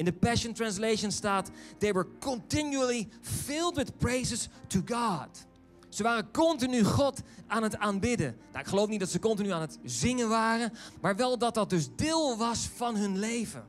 In 0.00 0.06
de 0.06 0.12
Passion 0.12 0.52
Translation 0.52 1.10
staat: 1.10 1.50
They 1.78 1.92
were 1.92 2.06
continually 2.18 3.08
filled 3.20 3.76
with 3.76 3.98
praises 3.98 4.48
to 4.66 4.80
God. 4.84 5.46
Ze 5.88 6.02
waren 6.02 6.30
continu 6.32 6.84
God 6.84 7.20
aan 7.46 7.62
het 7.62 7.76
aanbidden. 7.76 8.36
Nou, 8.52 8.64
ik 8.64 8.66
geloof 8.66 8.88
niet 8.88 9.00
dat 9.00 9.08
ze 9.08 9.18
continu 9.18 9.50
aan 9.50 9.60
het 9.60 9.78
zingen 9.84 10.28
waren, 10.28 10.72
maar 11.00 11.16
wel 11.16 11.38
dat 11.38 11.54
dat 11.54 11.70
dus 11.70 11.88
deel 11.96 12.36
was 12.36 12.68
van 12.74 12.96
hun 12.96 13.18
leven. 13.18 13.66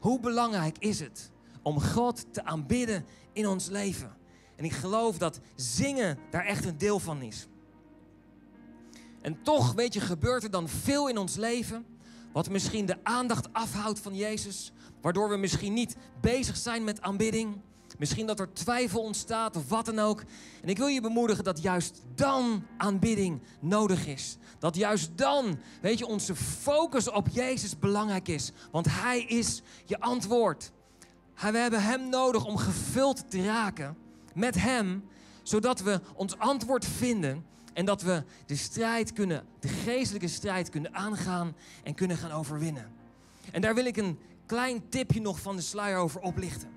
Hoe 0.00 0.20
belangrijk 0.20 0.78
is 0.78 1.00
het 1.00 1.30
om 1.62 1.80
God 1.80 2.26
te 2.32 2.44
aanbidden 2.44 3.04
in 3.32 3.46
ons 3.46 3.68
leven? 3.68 4.16
En 4.56 4.64
ik 4.64 4.72
geloof 4.72 5.18
dat 5.18 5.40
zingen 5.54 6.18
daar 6.30 6.44
echt 6.44 6.64
een 6.64 6.78
deel 6.78 6.98
van 6.98 7.22
is. 7.22 7.46
En 9.20 9.42
toch, 9.42 9.72
weet 9.72 9.94
je, 9.94 10.00
gebeurt 10.00 10.42
er 10.42 10.50
dan 10.50 10.68
veel 10.68 11.08
in 11.08 11.18
ons 11.18 11.36
leven 11.36 11.86
wat 12.34 12.50
misschien 12.50 12.86
de 12.86 12.96
aandacht 13.02 13.52
afhoudt 13.52 14.00
van 14.00 14.16
Jezus, 14.16 14.72
waardoor 15.00 15.28
we 15.28 15.36
misschien 15.36 15.72
niet 15.72 15.96
bezig 16.20 16.56
zijn 16.56 16.84
met 16.84 17.00
aanbidding. 17.02 17.60
Misschien 17.98 18.26
dat 18.26 18.40
er 18.40 18.52
twijfel 18.52 19.00
ontstaat 19.00 19.56
of 19.56 19.68
wat 19.68 19.84
dan 19.84 19.98
ook. 19.98 20.22
En 20.62 20.68
ik 20.68 20.76
wil 20.78 20.86
je 20.86 21.00
bemoedigen 21.00 21.44
dat 21.44 21.62
juist 21.62 22.02
dan 22.14 22.66
aanbidding 22.76 23.40
nodig 23.60 24.06
is. 24.06 24.36
Dat 24.58 24.76
juist 24.76 25.10
dan, 25.14 25.58
weet 25.80 25.98
je, 25.98 26.06
onze 26.06 26.34
focus 26.34 27.10
op 27.10 27.28
Jezus 27.28 27.78
belangrijk 27.78 28.28
is. 28.28 28.52
Want 28.70 28.86
Hij 28.90 29.22
is 29.22 29.62
je 29.84 30.00
antwoord. 30.00 30.72
We 31.34 31.58
hebben 31.58 31.82
Hem 31.82 32.08
nodig 32.08 32.44
om 32.44 32.56
gevuld 32.56 33.30
te 33.30 33.44
raken 33.44 33.96
met 34.34 34.54
Hem, 34.54 35.04
zodat 35.42 35.80
we 35.80 36.00
ons 36.14 36.38
antwoord 36.38 36.84
vinden 36.84 37.44
en 37.74 37.84
dat 37.84 38.02
we 38.02 38.24
de 38.46 38.56
strijd 38.56 39.12
kunnen, 39.12 39.44
de 39.60 39.68
geestelijke 39.68 40.28
strijd 40.28 40.68
kunnen 40.68 40.94
aangaan 40.94 41.56
en 41.84 41.94
kunnen 41.94 42.16
gaan 42.16 42.30
overwinnen. 42.30 42.92
En 43.52 43.60
daar 43.60 43.74
wil 43.74 43.84
ik 43.84 43.96
een 43.96 44.18
klein 44.46 44.88
tipje 44.88 45.20
nog 45.20 45.40
van 45.40 45.56
de 45.56 45.62
sluier 45.62 45.98
over 45.98 46.20
oplichten. 46.20 46.68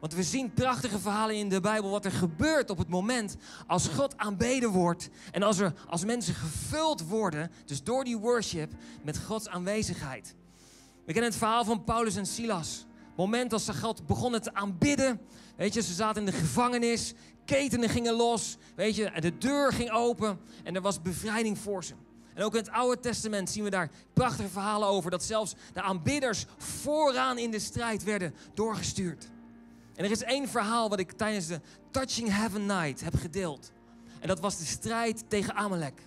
Want 0.00 0.14
we 0.14 0.22
zien 0.22 0.52
prachtige 0.52 0.98
verhalen 0.98 1.36
in 1.36 1.48
de 1.48 1.60
Bijbel 1.60 1.90
wat 1.90 2.04
er 2.04 2.12
gebeurt 2.12 2.70
op 2.70 2.78
het 2.78 2.88
moment 2.88 3.36
als 3.66 3.88
God 3.88 4.18
aanbeden 4.18 4.70
wordt 4.70 5.08
en 5.30 5.42
als, 5.42 5.58
er, 5.58 5.74
als 5.88 6.04
mensen 6.04 6.34
gevuld 6.34 7.06
worden, 7.06 7.50
dus 7.64 7.82
door 7.82 8.04
die 8.04 8.16
worship, 8.16 8.72
met 9.04 9.18
Gods 9.18 9.48
aanwezigheid. 9.48 10.34
We 11.04 11.12
kennen 11.12 11.30
het 11.30 11.38
verhaal 11.38 11.64
van 11.64 11.84
Paulus 11.84 12.16
en 12.16 12.26
Silas. 12.26 12.86
Moment 13.16 13.50
dat 13.50 13.62
ze 13.62 13.74
God 13.74 14.06
begonnen 14.06 14.42
te 14.42 14.54
aanbidden, 14.54 15.20
weet 15.56 15.74
je, 15.74 15.82
ze 15.82 15.92
zaten 15.92 16.26
in 16.26 16.30
de 16.30 16.38
gevangenis, 16.38 17.14
ketenen 17.44 17.88
gingen 17.88 18.14
los, 18.14 18.56
weet 18.74 18.96
je, 18.96 19.12
de 19.20 19.38
deur 19.38 19.72
ging 19.72 19.90
open 19.90 20.40
en 20.64 20.74
er 20.74 20.80
was 20.80 21.02
bevrijding 21.02 21.58
voor 21.58 21.84
ze. 21.84 21.94
En 22.34 22.44
ook 22.44 22.52
in 22.52 22.60
het 22.60 22.70
Oude 22.70 23.00
Testament 23.00 23.50
zien 23.50 23.64
we 23.64 23.70
daar 23.70 23.90
prachtige 24.12 24.48
verhalen 24.48 24.88
over 24.88 25.10
dat 25.10 25.22
zelfs 25.22 25.54
de 25.72 25.82
aanbidders 25.82 26.44
vooraan 26.58 27.38
in 27.38 27.50
de 27.50 27.58
strijd 27.58 28.04
werden 28.04 28.34
doorgestuurd. 28.54 29.30
En 29.94 30.04
er 30.04 30.10
is 30.10 30.22
één 30.22 30.48
verhaal 30.48 30.88
wat 30.88 30.98
ik 30.98 31.12
tijdens 31.12 31.46
de 31.46 31.60
Touching 31.90 32.28
Heaven 32.28 32.66
Night 32.66 33.00
heb 33.00 33.14
gedeeld. 33.14 33.72
En 34.20 34.28
dat 34.28 34.40
was 34.40 34.58
de 34.58 34.64
strijd 34.64 35.24
tegen 35.28 35.54
Amalek. 35.54 36.02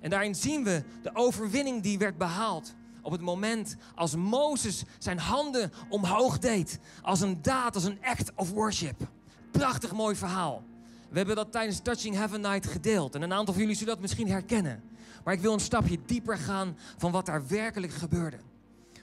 En 0.00 0.10
daarin 0.10 0.34
zien 0.34 0.64
we 0.64 0.82
de 1.02 1.14
overwinning 1.14 1.82
die 1.82 1.98
werd 1.98 2.18
behaald 2.18 2.74
op 3.02 3.12
het 3.12 3.20
moment 3.20 3.76
als 3.94 4.16
Mozes 4.16 4.82
zijn 4.98 5.18
handen 5.18 5.72
omhoog 5.88 6.38
deed. 6.38 6.78
Als 7.02 7.20
een 7.20 7.42
daad, 7.42 7.74
als 7.74 7.84
een 7.84 7.98
act 8.02 8.32
of 8.34 8.50
worship. 8.50 9.08
Prachtig 9.52 9.92
mooi 9.92 10.16
verhaal. 10.16 10.62
We 11.08 11.16
hebben 11.16 11.36
dat 11.36 11.52
tijdens 11.52 11.80
Touching 11.80 12.14
Heaven 12.14 12.40
Night 12.40 12.66
gedeeld. 12.66 13.14
En 13.14 13.22
een 13.22 13.32
aantal 13.32 13.54
van 13.54 13.62
jullie 13.62 13.76
zullen 13.76 13.92
dat 13.92 14.02
misschien 14.02 14.28
herkennen. 14.28 14.82
Maar 15.24 15.34
ik 15.34 15.40
wil 15.40 15.52
een 15.52 15.60
stapje 15.60 15.98
dieper 16.06 16.38
gaan 16.38 16.76
van 16.96 17.12
wat 17.12 17.26
daar 17.26 17.46
werkelijk 17.46 17.92
gebeurde. 17.92 18.38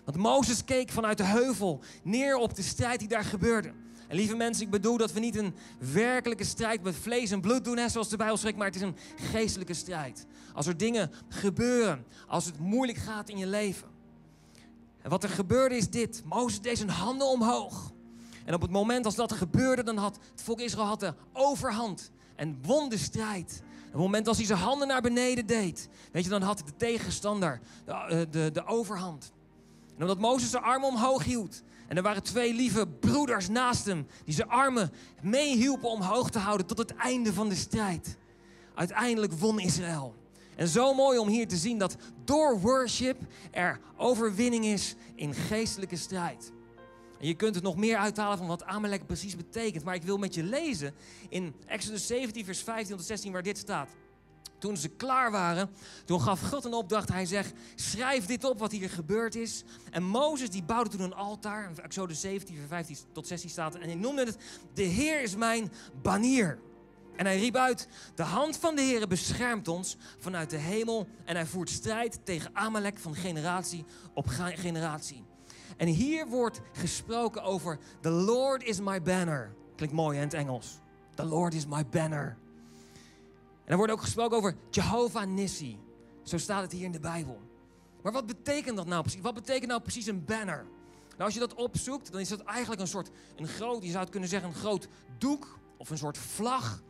Want 0.06 0.18
Mozes 0.18 0.64
keek 0.64 0.90
vanuit 0.90 1.18
de 1.18 1.24
heuvel 1.24 1.80
neer 2.04 2.36
op 2.36 2.56
de 2.56 2.62
strijd 2.62 3.00
die 3.00 3.08
daar 3.08 3.24
gebeurde. 3.24 3.72
En 4.08 4.16
lieve 4.16 4.36
mensen, 4.36 4.64
ik 4.64 4.70
bedoel 4.70 4.98
dat 4.98 5.14
we 5.14 5.20
niet 5.20 5.36
een 5.36 5.56
werkelijke 5.94 6.44
strijd 6.44 6.84
met 6.84 6.96
vlees 6.96 7.32
en 7.32 7.42
bloed 7.42 7.64
doen, 7.64 7.78
hè, 7.78 7.90
zoals 7.90 8.10
de 8.10 8.18
Bijbel 8.18 8.38
spreekt, 8.38 8.58
maar 8.58 8.66
het 8.66 8.76
is 8.76 8.82
een 8.82 8.98
geestelijke 9.16 9.74
strijd. 9.74 10.26
Als 10.54 10.68
er 10.68 10.78
dingen 10.78 11.12
gebeuren, 11.28 12.06
als 12.28 12.46
het 12.46 12.60
moeilijk 12.60 12.98
gaat 12.98 13.30
in 13.30 13.38
je 13.38 13.48
leven. 13.48 13.88
En 15.02 15.10
wat 15.10 15.24
er 15.24 15.30
gebeurde 15.30 15.76
is 15.78 15.90
dit. 15.90 16.22
Mozes 16.26 16.62
deed 16.62 16.78
zijn 16.78 16.90
handen 16.90 17.28
omhoog. 17.28 17.92
En 18.50 18.56
op 18.56 18.62
het 18.62 18.72
moment 18.72 19.06
als 19.06 19.16
dat 19.16 19.32
gebeurde, 19.32 19.84
dan 19.84 19.98
had 19.98 20.20
het 20.32 20.42
volk 20.42 20.60
Israël 20.60 20.88
had 20.88 21.00
de 21.00 21.14
overhand 21.34 22.12
en 22.36 22.60
won 22.62 22.90
de 22.90 22.98
strijd. 22.98 23.62
Op 23.86 23.92
het 23.92 24.02
moment 24.02 24.28
als 24.28 24.38
hij 24.38 24.46
zijn 24.46 24.60
handen 24.60 24.88
naar 24.88 25.02
beneden 25.02 25.46
deed, 25.46 25.90
weet 26.12 26.24
je, 26.24 26.30
dan 26.30 26.42
had 26.42 26.58
de 26.58 26.76
tegenstander 26.78 27.60
de, 27.86 27.92
eh, 27.92 28.20
de, 28.32 28.50
de 28.54 28.66
overhand. 28.66 29.32
En 29.96 30.02
omdat 30.02 30.20
Mozes 30.20 30.50
zijn 30.50 30.64
armen 30.64 30.88
omhoog 30.88 31.24
hield, 31.24 31.62
en 31.88 31.98
er 31.98 32.04
waren 32.04 32.24
twee 32.24 32.54
lieve 32.54 32.88
broeders 32.88 33.50
naast 33.50 33.86
hem, 33.86 34.08
die 34.26 34.34
zijn 34.34 34.50
armen 34.50 34.92
meehielpen 35.22 35.90
omhoog 35.90 36.30
te 36.30 36.40
houden 36.40 36.68
tot 36.68 36.78
het 36.78 36.96
einde 36.96 37.34
van 37.34 37.50
de 37.50 37.56
strijd. 37.56 38.18
Uiteindelijk 38.76 39.34
won 39.34 39.60
Israël. 39.60 40.16
En 40.56 40.68
zo 40.68 40.94
mooi 40.94 41.20
om 41.20 41.28
hier 41.28 41.48
te 41.48 41.58
zien 41.58 41.78
dat 41.78 41.96
door 42.24 42.60
worship 42.60 43.18
er 43.52 43.80
overwinning 43.98 44.66
is 44.66 44.96
in 45.16 45.34
geestelijke 45.34 45.96
strijd. 45.96 46.52
En 47.20 47.28
je 47.28 47.34
kunt 47.34 47.56
het 47.56 47.64
nog 47.64 47.76
meer 47.76 47.98
uithalen 47.98 48.38
van 48.38 48.48
wat 48.48 48.64
Amalek 48.64 49.06
precies 49.06 49.36
betekent. 49.36 49.84
Maar 49.84 49.96
ik 49.96 50.04
wil 50.04 50.18
met 50.18 50.34
je 50.34 50.44
lezen 50.44 50.94
in 51.30 51.56
Exodus 51.66 52.08
17, 52.08 52.46
vers 52.46 52.64
15 52.64 52.98
tot 52.98 53.06
16, 53.06 53.32
waar 53.32 53.44
dit 53.44 53.58
staat. 53.58 53.90
Toen 54.58 54.78
ze 54.78 54.90
klaar 54.90 55.32
waren, 55.32 55.70
toen 56.06 56.22
gaf 56.22 56.42
God 56.42 56.66
een 56.66 56.74
opdracht. 56.74 57.10
Hij 57.10 57.26
zegt, 57.26 57.54
schrijf 57.76 58.26
dit 58.26 58.44
op 58.44 58.60
wat 58.60 58.72
hier 58.72 58.90
gebeurd 58.90 59.36
is. 59.36 59.64
En 59.92 60.04
Mozes 60.04 60.50
die 60.50 60.64
bouwde 60.64 60.90
toen 60.90 61.02
een 61.02 61.14
altaar. 61.14 61.72
Exodus 61.76 62.22
17, 62.22 62.56
vers 62.56 62.68
15 62.68 62.98
tot 63.12 63.28
16 63.28 63.50
staat. 63.50 63.76
En 63.76 63.82
hij 63.82 63.96
noemde 63.96 64.26
het, 64.26 64.38
de 64.74 64.84
Heer 64.84 65.22
is 65.22 65.36
mijn 65.36 65.72
banier. 66.02 66.60
En 67.16 67.26
hij 67.26 67.40
riep 67.40 67.56
uit, 67.56 67.88
de 68.16 68.24
hand 68.24 68.58
van 68.58 68.76
de 68.76 68.82
Heer 68.82 69.08
beschermt 69.08 69.68
ons 69.68 69.98
vanuit 70.18 70.50
de 70.50 70.58
hemel. 70.58 71.08
En 71.26 71.36
hij 71.36 71.46
voert 71.46 71.70
strijd 71.70 72.20
tegen 72.24 72.56
Amalek 72.56 72.98
van 72.98 73.16
generatie 73.16 73.86
op 74.14 74.28
generatie. 74.56 75.29
En 75.80 75.88
hier 75.88 76.28
wordt 76.28 76.62
gesproken 76.72 77.44
over, 77.44 77.80
the 78.02 78.10
Lord 78.10 78.64
is 78.64 78.80
my 78.80 79.02
banner. 79.02 79.56
Klinkt 79.76 79.96
mooi 79.96 80.18
in 80.18 80.24
het 80.24 80.34
Engels. 80.34 80.80
The 81.16 81.26
Lord 81.26 81.54
is 81.54 81.66
my 81.66 81.86
banner. 81.86 82.38
En 83.64 83.72
er 83.72 83.78
wordt 83.78 83.92
ook 83.92 84.02
gesproken 84.02 84.38
over 84.38 84.56
Jehovah 84.70 85.28
Nissi. 85.28 85.80
Zo 86.24 86.38
staat 86.38 86.62
het 86.62 86.72
hier 86.72 86.84
in 86.84 86.92
de 86.92 87.00
Bijbel. 87.00 87.42
Maar 88.02 88.12
wat 88.12 88.26
betekent 88.26 88.78
dat 88.78 88.88
nou 88.88 89.02
precies? 89.02 89.22
Wat 89.22 89.34
betekent 89.34 89.68
nou 89.68 89.82
precies 89.82 90.06
een 90.06 90.26
banner? 90.26 90.66
Nou, 91.10 91.24
als 91.24 91.34
je 91.34 91.40
dat 91.40 91.54
opzoekt, 91.54 92.12
dan 92.12 92.22
is 92.22 92.30
dat 92.30 92.42
eigenlijk 92.42 92.82
een 92.82 92.88
soort, 92.88 93.10
een 93.36 93.48
groot, 93.48 93.84
je 93.84 93.90
zou 93.90 94.02
het 94.02 94.12
kunnen 94.12 94.30
zeggen, 94.30 94.50
een 94.50 94.56
groot 94.56 94.88
doek 95.18 95.60
of 95.78 95.90
een 95.90 95.98
soort 95.98 96.18
vlag, 96.18 96.84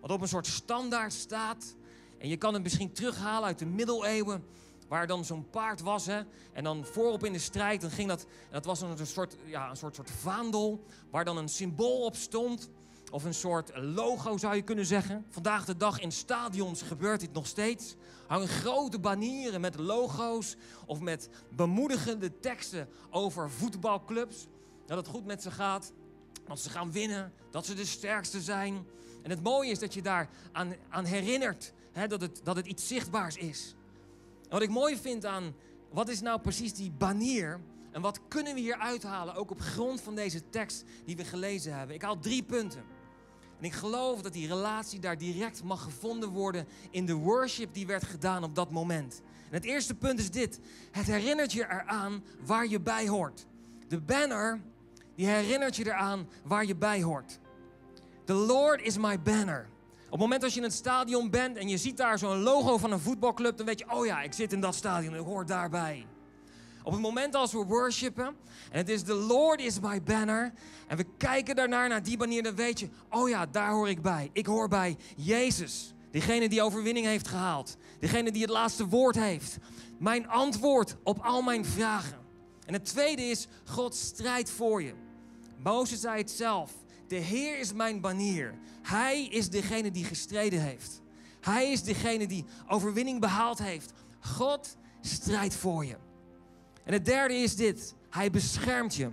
wat 0.00 0.10
op 0.10 0.20
een 0.20 0.28
soort 0.28 0.46
standaard 0.46 1.12
staat. 1.12 1.76
En 2.18 2.28
je 2.28 2.36
kan 2.36 2.54
het 2.54 2.62
misschien 2.62 2.92
terughalen 2.92 3.46
uit 3.46 3.58
de 3.58 3.66
middeleeuwen, 3.66 4.44
waar 4.88 5.06
dan 5.06 5.24
zo'n 5.24 5.50
paard 5.50 5.80
was. 5.80 6.06
Hè? 6.06 6.22
En 6.52 6.64
dan 6.64 6.84
voorop 6.84 7.24
in 7.24 7.32
de 7.32 7.38
strijd, 7.38 7.80
dan 7.80 7.90
ging 7.90 8.08
dat, 8.08 8.26
dat 8.50 8.64
was 8.64 8.80
een 8.80 9.06
soort, 9.06 9.36
ja, 9.44 9.70
een 9.70 9.76
soort, 9.76 9.94
soort 9.94 10.10
vaandel, 10.10 10.84
waar 11.10 11.24
dan 11.24 11.36
een 11.36 11.48
symbool 11.48 12.04
op 12.04 12.16
stond. 12.16 12.70
Of 13.10 13.24
een 13.24 13.34
soort 13.34 13.76
logo 13.76 14.36
zou 14.36 14.54
je 14.54 14.62
kunnen 14.62 14.86
zeggen. 14.86 15.26
Vandaag 15.28 15.64
de 15.64 15.76
dag 15.76 16.00
in 16.00 16.12
stadions 16.12 16.82
gebeurt 16.82 17.20
dit 17.20 17.32
nog 17.32 17.46
steeds. 17.46 17.94
Hangen 18.26 18.48
grote 18.48 18.98
banieren 18.98 19.60
met 19.60 19.78
logo's 19.78 20.56
of 20.86 21.00
met 21.00 21.28
bemoedigende 21.50 22.40
teksten 22.40 22.88
over 23.10 23.50
voetbalclubs. 23.50 24.46
Dat 24.86 24.96
het 24.96 25.06
goed 25.06 25.24
met 25.24 25.42
ze 25.42 25.50
gaat, 25.50 25.92
dat 26.46 26.60
ze 26.60 26.70
gaan 26.70 26.92
winnen, 26.92 27.32
dat 27.50 27.66
ze 27.66 27.74
de 27.74 27.84
sterkste 27.84 28.40
zijn. 28.40 28.86
En 29.22 29.30
het 29.30 29.42
mooie 29.42 29.70
is 29.70 29.78
dat 29.78 29.94
je 29.94 30.02
daar 30.02 30.28
aan, 30.52 30.74
aan 30.88 31.04
herinnert 31.04 31.72
hè, 31.92 32.06
dat, 32.06 32.20
het, 32.20 32.40
dat 32.42 32.56
het 32.56 32.66
iets 32.66 32.88
zichtbaars 32.88 33.36
is. 33.36 33.74
Wat 34.48 34.62
ik 34.62 34.70
mooi 34.70 34.96
vind 34.96 35.24
aan 35.24 35.54
wat 35.90 36.08
is 36.08 36.20
nou 36.20 36.40
precies 36.40 36.74
die 36.74 36.90
banier 36.90 37.60
en 37.92 38.00
wat 38.00 38.20
kunnen 38.28 38.54
we 38.54 38.60
hier 38.60 38.78
uithalen, 38.78 39.34
ook 39.34 39.50
op 39.50 39.60
grond 39.60 40.00
van 40.00 40.14
deze 40.14 40.48
tekst 40.50 40.84
die 41.04 41.16
we 41.16 41.24
gelezen 41.24 41.76
hebben. 41.76 41.94
Ik 41.94 42.02
haal 42.02 42.18
drie 42.18 42.42
punten. 42.42 42.84
En 43.58 43.64
ik 43.64 43.72
geloof 43.72 44.22
dat 44.22 44.32
die 44.32 44.48
relatie 44.48 45.00
daar 45.00 45.18
direct 45.18 45.62
mag 45.62 45.82
gevonden 45.82 46.28
worden 46.28 46.66
in 46.90 47.06
de 47.06 47.14
worship 47.14 47.74
die 47.74 47.86
werd 47.86 48.04
gedaan 48.04 48.44
op 48.44 48.54
dat 48.54 48.70
moment. 48.70 49.22
En 49.48 49.54
het 49.54 49.64
eerste 49.64 49.94
punt 49.94 50.18
is 50.18 50.30
dit. 50.30 50.60
Het 50.90 51.06
herinnert 51.06 51.52
je 51.52 51.62
eraan 51.62 52.24
waar 52.44 52.66
je 52.66 52.80
bij 52.80 53.08
hoort. 53.08 53.46
De 53.88 54.00
banner, 54.00 54.60
die 55.14 55.26
herinnert 55.26 55.76
je 55.76 55.86
eraan 55.86 56.28
waar 56.44 56.66
je 56.66 56.76
bij 56.76 57.02
hoort. 57.02 57.38
The 58.24 58.34
Lord 58.34 58.82
is 58.82 58.98
my 58.98 59.22
banner. 59.22 59.68
Op 60.14 60.20
het 60.20 60.28
moment 60.28 60.44
als 60.44 60.54
je 60.54 60.60
in 60.60 60.66
het 60.66 60.74
stadion 60.74 61.30
bent 61.30 61.56
en 61.56 61.68
je 61.68 61.76
ziet 61.76 61.96
daar 61.96 62.18
zo'n 62.18 62.42
logo 62.42 62.78
van 62.78 62.92
een 62.92 63.00
voetbalclub, 63.00 63.56
dan 63.56 63.66
weet 63.66 63.78
je, 63.78 63.90
oh 63.90 64.06
ja, 64.06 64.22
ik 64.22 64.32
zit 64.32 64.52
in 64.52 64.60
dat 64.60 64.74
stadion, 64.74 65.14
ik 65.14 65.20
hoor 65.20 65.46
daarbij. 65.46 66.06
Op 66.82 66.92
het 66.92 67.00
moment 67.00 67.34
als 67.34 67.52
we 67.52 67.64
worshipen, 67.64 68.26
en 68.70 68.78
het 68.78 68.88
is 68.88 69.02
the 69.02 69.14
Lord 69.14 69.60
is 69.60 69.80
my 69.80 70.02
banner, 70.02 70.52
en 70.86 70.96
we 70.96 71.04
kijken 71.16 71.56
daarnaar 71.56 71.88
naar 71.88 72.02
die 72.02 72.18
manier, 72.18 72.42
dan 72.42 72.54
weet 72.54 72.80
je, 72.80 72.88
oh 73.10 73.28
ja, 73.28 73.46
daar 73.46 73.72
hoor 73.72 73.88
ik 73.88 74.02
bij. 74.02 74.30
Ik 74.32 74.46
hoor 74.46 74.68
bij 74.68 74.96
Jezus, 75.16 75.94
degene 76.10 76.48
die 76.48 76.62
overwinning 76.62 77.06
heeft 77.06 77.28
gehaald, 77.28 77.76
degene 78.00 78.32
die 78.32 78.42
het 78.42 78.50
laatste 78.50 78.86
woord 78.86 79.16
heeft. 79.16 79.58
Mijn 79.98 80.28
antwoord 80.28 80.96
op 81.02 81.18
al 81.18 81.42
mijn 81.42 81.64
vragen. 81.64 82.18
En 82.66 82.72
het 82.72 82.84
tweede 82.84 83.22
is, 83.22 83.46
God 83.64 83.94
strijdt 83.94 84.50
voor 84.50 84.82
je. 84.82 84.94
Mozes 85.62 86.00
zei 86.00 86.18
het 86.18 86.30
zelf, 86.30 86.72
de 87.14 87.20
Heer 87.20 87.58
is 87.58 87.72
mijn 87.72 88.00
banier. 88.00 88.54
Hij 88.82 89.24
is 89.24 89.50
degene 89.50 89.90
die 89.90 90.04
gestreden 90.04 90.60
heeft. 90.60 91.02
Hij 91.40 91.72
is 91.72 91.82
degene 91.82 92.26
die 92.26 92.44
overwinning 92.68 93.20
behaald 93.20 93.58
heeft. 93.58 93.92
God 94.20 94.76
strijdt 95.00 95.54
voor 95.54 95.84
je. 95.84 95.96
En 96.84 96.92
het 96.92 97.04
derde 97.04 97.34
is 97.34 97.56
dit. 97.56 97.94
Hij 98.10 98.30
beschermt 98.30 98.94
je. 98.94 99.10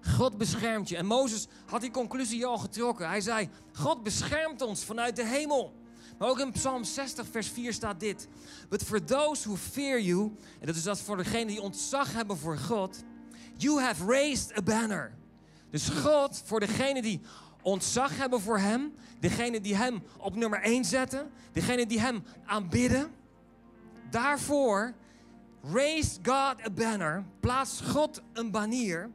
God 0.00 0.38
beschermt 0.38 0.88
je. 0.88 0.96
En 0.96 1.06
Mozes 1.06 1.46
had 1.66 1.80
die 1.80 1.90
conclusie 1.90 2.46
al 2.46 2.58
getrokken. 2.58 3.08
Hij 3.08 3.20
zei, 3.20 3.48
God 3.72 4.02
beschermt 4.02 4.62
ons 4.62 4.84
vanuit 4.84 5.16
de 5.16 5.26
hemel. 5.26 5.72
Maar 6.18 6.28
ook 6.28 6.40
in 6.40 6.52
Psalm 6.52 6.84
60, 6.84 7.26
vers 7.30 7.48
4 7.48 7.72
staat 7.72 8.00
dit. 8.00 8.28
But 8.68 8.82
for 8.82 9.04
those 9.04 9.48
who 9.48 9.56
fear 9.56 10.00
you, 10.00 10.22
en 10.60 10.66
dat 10.66 10.76
is 10.76 10.82
dat 10.82 11.00
voor 11.00 11.16
degenen 11.16 11.46
die 11.46 11.62
ontzag 11.62 12.12
hebben 12.12 12.36
voor 12.36 12.58
God, 12.58 13.02
you 13.56 13.80
have 13.80 14.04
raised 14.04 14.56
a 14.56 14.62
banner. 14.62 15.18
Dus 15.70 15.88
God, 15.88 16.42
voor 16.44 16.60
degenen 16.60 17.02
die 17.02 17.20
ontzag 17.62 18.16
hebben 18.16 18.40
voor 18.40 18.58
Hem, 18.58 18.94
degenen 19.20 19.62
die 19.62 19.76
Hem 19.76 20.02
op 20.18 20.36
nummer 20.36 20.62
1 20.62 20.84
zetten, 20.84 21.30
degenen 21.52 21.88
die 21.88 22.00
Hem 22.00 22.22
aanbidden, 22.44 23.10
daarvoor 24.10 24.94
Raise 25.62 26.18
God 26.22 26.64
a 26.66 26.70
banner. 26.70 27.24
Plaats 27.40 27.80
God 27.80 28.22
een 28.32 28.50
banier. 28.50 29.10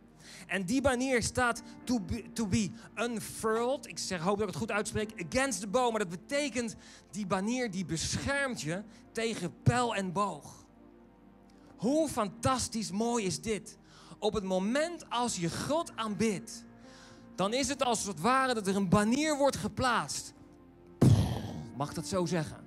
En 0.47 0.65
die 0.65 0.81
banier 0.81 1.23
staat 1.23 1.61
to 1.83 1.99
be, 1.99 2.23
to 2.33 2.47
be 2.47 2.69
unfurled. 2.95 3.87
Ik 3.87 3.97
zeg, 3.97 4.21
hoop 4.21 4.37
dat 4.37 4.47
ik 4.47 4.53
het 4.53 4.63
goed 4.63 4.71
uitspreek. 4.71 5.25
Against 5.29 5.59
the 5.59 5.67
bow. 5.67 5.89
Maar 5.89 5.99
dat 5.99 6.09
betekent, 6.09 6.75
die 7.11 7.25
banier 7.25 7.71
die 7.71 7.85
beschermt 7.85 8.61
je 8.61 8.83
tegen 9.11 9.53
pijl 9.63 9.95
en 9.95 10.11
boog. 10.11 10.65
Hoe 11.75 12.09
fantastisch 12.09 12.91
mooi 12.91 13.25
is 13.25 13.41
dit? 13.41 13.77
Op 14.19 14.33
het 14.33 14.43
moment 14.43 15.09
als 15.09 15.35
je 15.35 15.49
God 15.49 15.91
aanbidt, 15.95 16.63
dan 17.35 17.53
is 17.53 17.67
het 17.67 17.83
als 17.83 18.05
het 18.05 18.19
ware 18.19 18.53
dat 18.53 18.67
er 18.67 18.75
een 18.75 18.89
banier 18.89 19.37
wordt 19.37 19.55
geplaatst. 19.55 20.33
Mag 21.75 21.93
dat 21.93 22.07
zo 22.07 22.25
zeggen? 22.25 22.63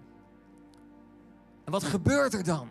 En 1.64 1.72
wat 1.72 1.84
gebeurt 1.84 2.34
er 2.34 2.44
dan? 2.44 2.68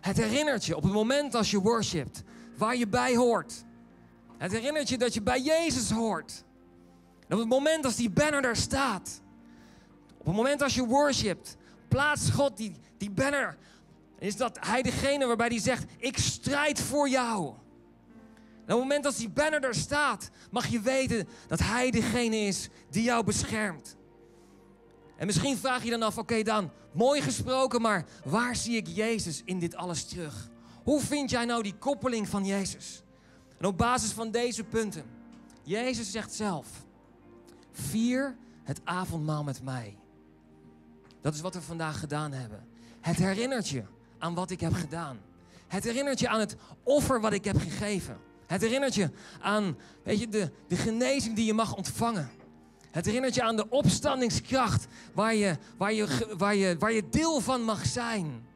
Het 0.00 0.16
herinnert 0.16 0.64
je 0.64 0.76
op 0.76 0.82
het 0.82 0.92
moment 0.92 1.34
als 1.34 1.50
je 1.50 1.60
worshipt 1.60 2.22
waar 2.56 2.76
je 2.76 2.88
bij 2.88 3.16
hoort. 3.16 3.64
Het 4.38 4.52
herinnert 4.52 4.88
je 4.88 4.98
dat 4.98 5.14
je 5.14 5.22
bij 5.22 5.40
Jezus 5.40 5.90
hoort. 5.90 6.44
Op 7.28 7.38
het 7.38 7.48
moment 7.48 7.84
als 7.84 7.96
die 7.96 8.10
banner 8.10 8.42
daar 8.42 8.56
staat. 8.56 9.22
Op 10.18 10.26
het 10.26 10.34
moment 10.34 10.62
als 10.62 10.74
je 10.74 10.86
worshipt, 10.86 11.56
plaatst 11.88 12.30
God 12.30 12.56
die, 12.56 12.76
die 12.96 13.10
banner. 13.10 13.56
Is 14.18 14.36
dat 14.36 14.58
hij 14.60 14.82
degene 14.82 15.26
waarbij 15.26 15.46
hij 15.46 15.58
zegt, 15.58 15.84
ik 15.96 16.18
strijd 16.18 16.80
voor 16.80 17.08
jou. 17.08 17.54
Op 18.64 18.70
het 18.70 18.78
moment 18.78 19.04
dat 19.04 19.16
die 19.16 19.28
banner 19.28 19.64
er 19.64 19.74
staat, 19.74 20.30
mag 20.50 20.66
je 20.66 20.80
weten 20.80 21.28
dat 21.46 21.58
hij 21.58 21.90
degene 21.90 22.36
is 22.36 22.68
die 22.90 23.02
jou 23.02 23.24
beschermt. 23.24 23.96
En 25.16 25.26
misschien 25.26 25.56
vraag 25.56 25.84
je 25.84 25.90
dan 25.90 26.02
af, 26.02 26.18
oké 26.18 26.42
dan, 26.42 26.70
mooi 26.92 27.22
gesproken, 27.22 27.80
maar 27.80 28.04
waar 28.24 28.56
zie 28.56 28.76
ik 28.76 28.86
Jezus 28.86 29.42
in 29.44 29.58
dit 29.58 29.74
alles 29.74 30.04
terug? 30.04 30.50
Hoe 30.84 31.00
vind 31.00 31.30
jij 31.30 31.44
nou 31.44 31.62
die 31.62 31.78
koppeling 31.78 32.28
van 32.28 32.44
Jezus? 32.44 33.02
En 33.58 33.66
op 33.66 33.78
basis 33.78 34.10
van 34.10 34.30
deze 34.30 34.64
punten, 34.64 35.04
Jezus 35.62 36.10
zegt 36.10 36.32
zelf, 36.32 36.68
vier 37.72 38.36
het 38.62 38.80
avondmaal 38.84 39.44
met 39.44 39.62
mij. 39.62 39.96
Dat 41.20 41.34
is 41.34 41.40
wat 41.40 41.54
we 41.54 41.62
vandaag 41.62 41.98
gedaan 41.98 42.32
hebben. 42.32 42.66
Het 43.00 43.16
herinnert 43.16 43.68
je 43.68 43.82
aan 44.18 44.34
wat 44.34 44.50
ik 44.50 44.60
heb 44.60 44.72
gedaan. 44.72 45.18
Het 45.66 45.84
herinnert 45.84 46.20
je 46.20 46.28
aan 46.28 46.40
het 46.40 46.56
offer 46.82 47.20
wat 47.20 47.32
ik 47.32 47.44
heb 47.44 47.58
gegeven. 47.58 48.18
Het 48.54 48.62
herinnert 48.62 48.94
je 48.94 49.10
aan 49.40 49.76
weet 50.02 50.20
je, 50.20 50.28
de, 50.28 50.50
de 50.68 50.76
genezing 50.76 51.36
die 51.36 51.44
je 51.44 51.54
mag 51.54 51.76
ontvangen. 51.76 52.30
Het 52.90 53.04
herinnert 53.04 53.34
je 53.34 53.42
aan 53.42 53.56
de 53.56 53.68
opstandingskracht 53.68 54.86
waar 55.14 55.34
je, 55.34 55.56
waar, 55.76 55.92
je, 55.92 56.34
waar, 56.36 56.54
je, 56.54 56.76
waar 56.78 56.92
je 56.92 57.08
deel 57.08 57.40
van 57.40 57.62
mag 57.62 57.86
zijn. 57.86 58.46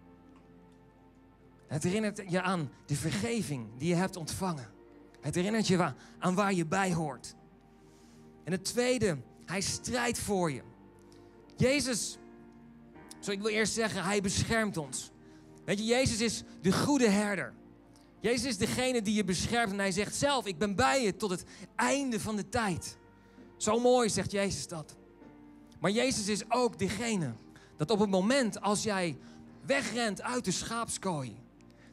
Het 1.67 1.83
herinnert 1.83 2.23
je 2.29 2.43
aan 2.43 2.71
de 2.87 2.95
vergeving 2.95 3.67
die 3.79 3.89
je 3.89 3.95
hebt 3.95 4.17
ontvangen. 4.17 4.71
Het 5.21 5.35
herinnert 5.35 5.67
je 5.67 5.93
aan 6.19 6.35
waar 6.35 6.53
je 6.53 6.67
bij 6.67 6.93
hoort. 6.93 7.35
En 8.45 8.53
het 8.53 8.65
tweede, 8.65 9.19
hij 9.45 9.61
strijdt 9.61 10.19
voor 10.19 10.51
je. 10.51 10.63
Jezus, 11.57 12.19
zo 13.21 13.31
ik 13.31 13.41
wil 13.41 13.51
eerst 13.51 13.73
zeggen, 13.73 14.05
hij 14.05 14.21
beschermt 14.21 14.77
ons. 14.77 15.11
Weet 15.65 15.79
je, 15.79 15.85
Jezus 15.85 16.21
is 16.21 16.43
de 16.61 16.73
goede 16.73 17.09
herder. 17.09 17.55
Jezus 18.21 18.45
is 18.47 18.59
degene 18.59 19.03
die 19.03 19.15
je 19.15 19.25
beschermt 19.25 19.73
en 19.73 19.79
hij 19.79 19.93
zegt 19.93 20.15
zelf, 20.15 20.47
ik 20.47 20.59
ben 20.59 20.75
bij 20.75 21.03
je 21.03 21.17
tot 21.17 21.31
het 21.31 21.45
einde 21.77 22.21
van 22.21 22.37
de 22.37 22.49
tijd. 22.49 22.97
Zo 23.57 23.81
mooi 23.81 24.09
zegt 24.09 24.31
Jezus 24.31 24.69
dat. 24.69 24.97
Maar 25.81 25.91
Jezus 25.91 26.29
is 26.29 26.51
ook 26.51 26.79
degene 26.79 27.33
dat 27.77 27.91
op 27.91 27.99
het 27.99 28.11
moment 28.11 28.61
als 28.61 28.83
jij 28.83 29.19
wegrent 29.67 30.23
uit 30.23 30.45
de 30.45 30.51
schaapskooi, 30.51 31.37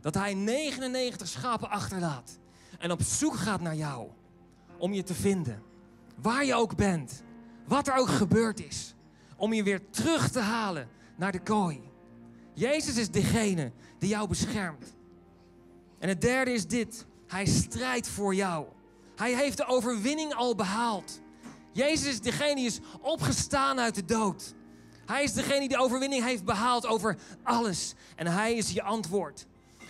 dat 0.01 0.13
hij 0.13 0.33
99 0.33 1.27
schapen 1.27 1.69
achterlaat 1.69 2.39
en 2.77 2.91
op 2.91 3.01
zoek 3.01 3.35
gaat 3.35 3.61
naar 3.61 3.75
jou 3.75 4.09
om 4.77 4.93
je 4.93 5.03
te 5.03 5.13
vinden. 5.13 5.63
Waar 6.21 6.45
je 6.45 6.55
ook 6.55 6.75
bent, 6.75 7.23
wat 7.67 7.87
er 7.87 7.95
ook 7.95 8.09
gebeurd 8.09 8.65
is, 8.65 8.95
om 9.37 9.53
je 9.53 9.63
weer 9.63 9.89
terug 9.89 10.29
te 10.29 10.39
halen 10.39 10.89
naar 11.15 11.31
de 11.31 11.41
kooi. 11.41 11.81
Jezus 12.53 12.97
is 12.97 13.11
degene 13.11 13.71
die 13.99 14.09
jou 14.09 14.27
beschermt. 14.27 14.94
En 16.05 16.11
het 16.11 16.21
derde 16.21 16.53
is 16.53 16.67
dit. 16.67 17.05
Hij 17.27 17.45
strijdt 17.45 18.07
voor 18.07 18.35
jou. 18.35 18.65
Hij 19.15 19.35
heeft 19.35 19.57
de 19.57 19.65
overwinning 19.65 20.33
al 20.33 20.55
behaald. 20.55 21.19
Jezus 21.71 22.07
is 22.07 22.21
degene 22.21 22.55
die 22.55 22.65
is 22.65 22.79
opgestaan 23.01 23.79
uit 23.79 23.95
de 23.95 24.05
dood. 24.05 24.53
Hij 25.05 25.23
is 25.23 25.33
degene 25.33 25.59
die 25.59 25.67
de 25.67 25.77
overwinning 25.77 26.23
heeft 26.23 26.43
behaald 26.43 26.85
over 26.85 27.17
alles. 27.43 27.93
En 28.15 28.27
hij 28.27 28.53
is 28.55 28.71
je 28.71 28.81
antwoord. 28.81 29.45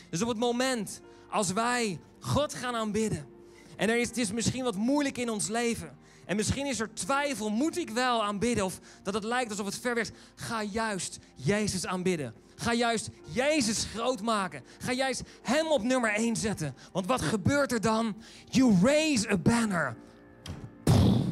Dus 0.09 0.21
op 0.21 0.27
het 0.27 0.37
moment 0.37 1.01
als 1.29 1.51
wij 1.51 1.99
God 2.19 2.53
gaan 2.53 2.75
aanbidden. 2.75 3.27
En 3.75 3.89
er 3.89 3.97
is, 3.97 4.07
het 4.07 4.17
is 4.17 4.31
misschien 4.31 4.63
wat 4.63 4.75
moeilijk 4.75 5.17
in 5.17 5.29
ons 5.29 5.47
leven. 5.47 5.97
En 6.25 6.35
misschien 6.35 6.65
is 6.65 6.79
er 6.79 6.93
twijfel, 6.93 7.49
moet 7.49 7.77
ik 7.77 7.89
wel 7.89 8.23
aanbidden? 8.23 8.65
Of 8.65 8.79
dat 9.03 9.13
het 9.13 9.23
lijkt 9.23 9.49
alsof 9.49 9.65
het 9.65 9.79
ver 9.79 9.95
weg 9.95 10.03
is. 10.03 10.15
Ga 10.35 10.63
juist 10.63 11.19
Jezus 11.35 11.85
aanbidden. 11.85 12.33
Ga 12.55 12.73
juist 12.73 13.09
Jezus 13.23 13.83
groot 13.93 14.21
maken. 14.21 14.63
Ga 14.77 14.91
juist 14.91 15.23
Hem 15.41 15.67
op 15.67 15.83
nummer 15.83 16.13
1 16.13 16.35
zetten. 16.35 16.75
Want 16.91 17.05
wat 17.05 17.21
gebeurt 17.21 17.71
er 17.71 17.81
dan? 17.81 18.15
You 18.49 18.73
raise 18.81 19.31
a 19.31 19.37
banner. 19.37 19.95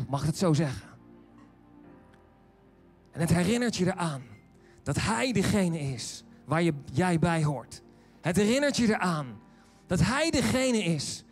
Mag 0.07 0.25
het 0.25 0.37
zo 0.37 0.53
zeggen? 0.53 0.87
En 3.11 3.19
het 3.19 3.33
herinnert 3.33 3.75
je 3.75 3.85
eraan 3.85 4.23
dat 4.83 4.95
Hij 4.99 5.31
degene 5.31 5.79
is 5.79 6.23
waar 6.45 6.61
je, 6.61 6.73
jij 6.91 7.19
bij 7.19 7.43
hoort. 7.43 7.81
Het 8.21 8.35
herinnert 8.35 8.77
je 8.77 8.87
eraan 8.87 9.39
dat 9.87 9.99
Hij 9.99 10.29
degene 10.29 10.83
is 10.83 11.23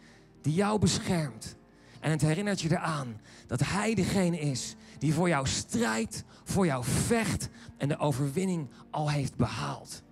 die 0.42 0.54
jou 0.54 0.80
beschermt. 0.80 1.56
En 2.02 2.12
het 2.12 2.22
herinnert 2.22 2.62
je 2.62 2.72
eraan 2.72 3.22
dat 3.48 3.60
Hij 3.60 3.94
degene 3.94 4.40
is 4.40 4.76
die 4.98 5.14
voor 5.14 5.28
jou 5.28 5.48
strijdt, 5.48 6.24
voor 6.44 6.66
jou 6.66 6.84
vecht 6.86 7.50
en 7.78 7.88
de 7.88 7.98
overwinning 7.98 8.70
al 8.90 9.10
heeft 9.10 9.36
behaald. 9.36 10.04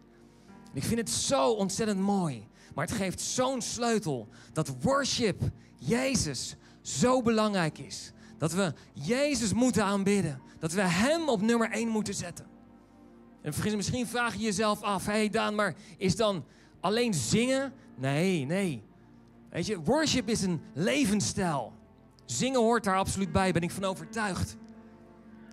ik 0.73 0.84
vind 0.84 0.99
het 0.99 1.10
zo 1.10 1.52
ontzettend 1.52 1.99
mooi, 1.99 2.47
maar 2.75 2.86
het 2.86 2.95
geeft 2.95 3.21
zo'n 3.21 3.62
sleutel 3.62 4.28
dat 4.54 4.75
worship, 4.82 5.41
Jezus, 5.75 6.56
zo 6.82 7.21
belangrijk 7.21 7.78
is. 7.78 8.12
Dat 8.38 8.54
we 8.54 8.73
Jezus 8.93 9.54
moeten 9.54 9.84
aanbidden. 9.84 10.41
Dat 10.60 10.71
we 10.71 10.82
Hem 10.82 11.30
op 11.30 11.41
nummer 11.41 11.71
1 11.71 11.88
moeten 11.88 12.13
zetten. 12.13 12.45
En 13.41 13.54
misschien 13.75 14.08
vraag 14.08 14.34
je 14.34 14.39
jezelf 14.39 14.82
af, 14.82 15.06
hé 15.06 15.12
hey 15.12 15.30
Daan, 15.30 15.56
maar 15.56 15.75
is 15.97 16.15
dan 16.15 16.45
alleen 16.80 17.13
zingen? 17.13 17.73
Nee, 17.95 18.45
nee. 18.45 18.84
Weet 19.49 19.65
je, 19.65 19.82
worship 19.82 20.30
is 20.30 20.41
een 20.41 20.62
levensstijl. 20.73 21.73
Zingen 22.31 22.59
hoort 22.59 22.83
daar 22.83 22.97
absoluut 22.97 23.31
bij, 23.31 23.51
ben 23.51 23.61
ik 23.61 23.71
van 23.71 23.83
overtuigd. 23.83 24.57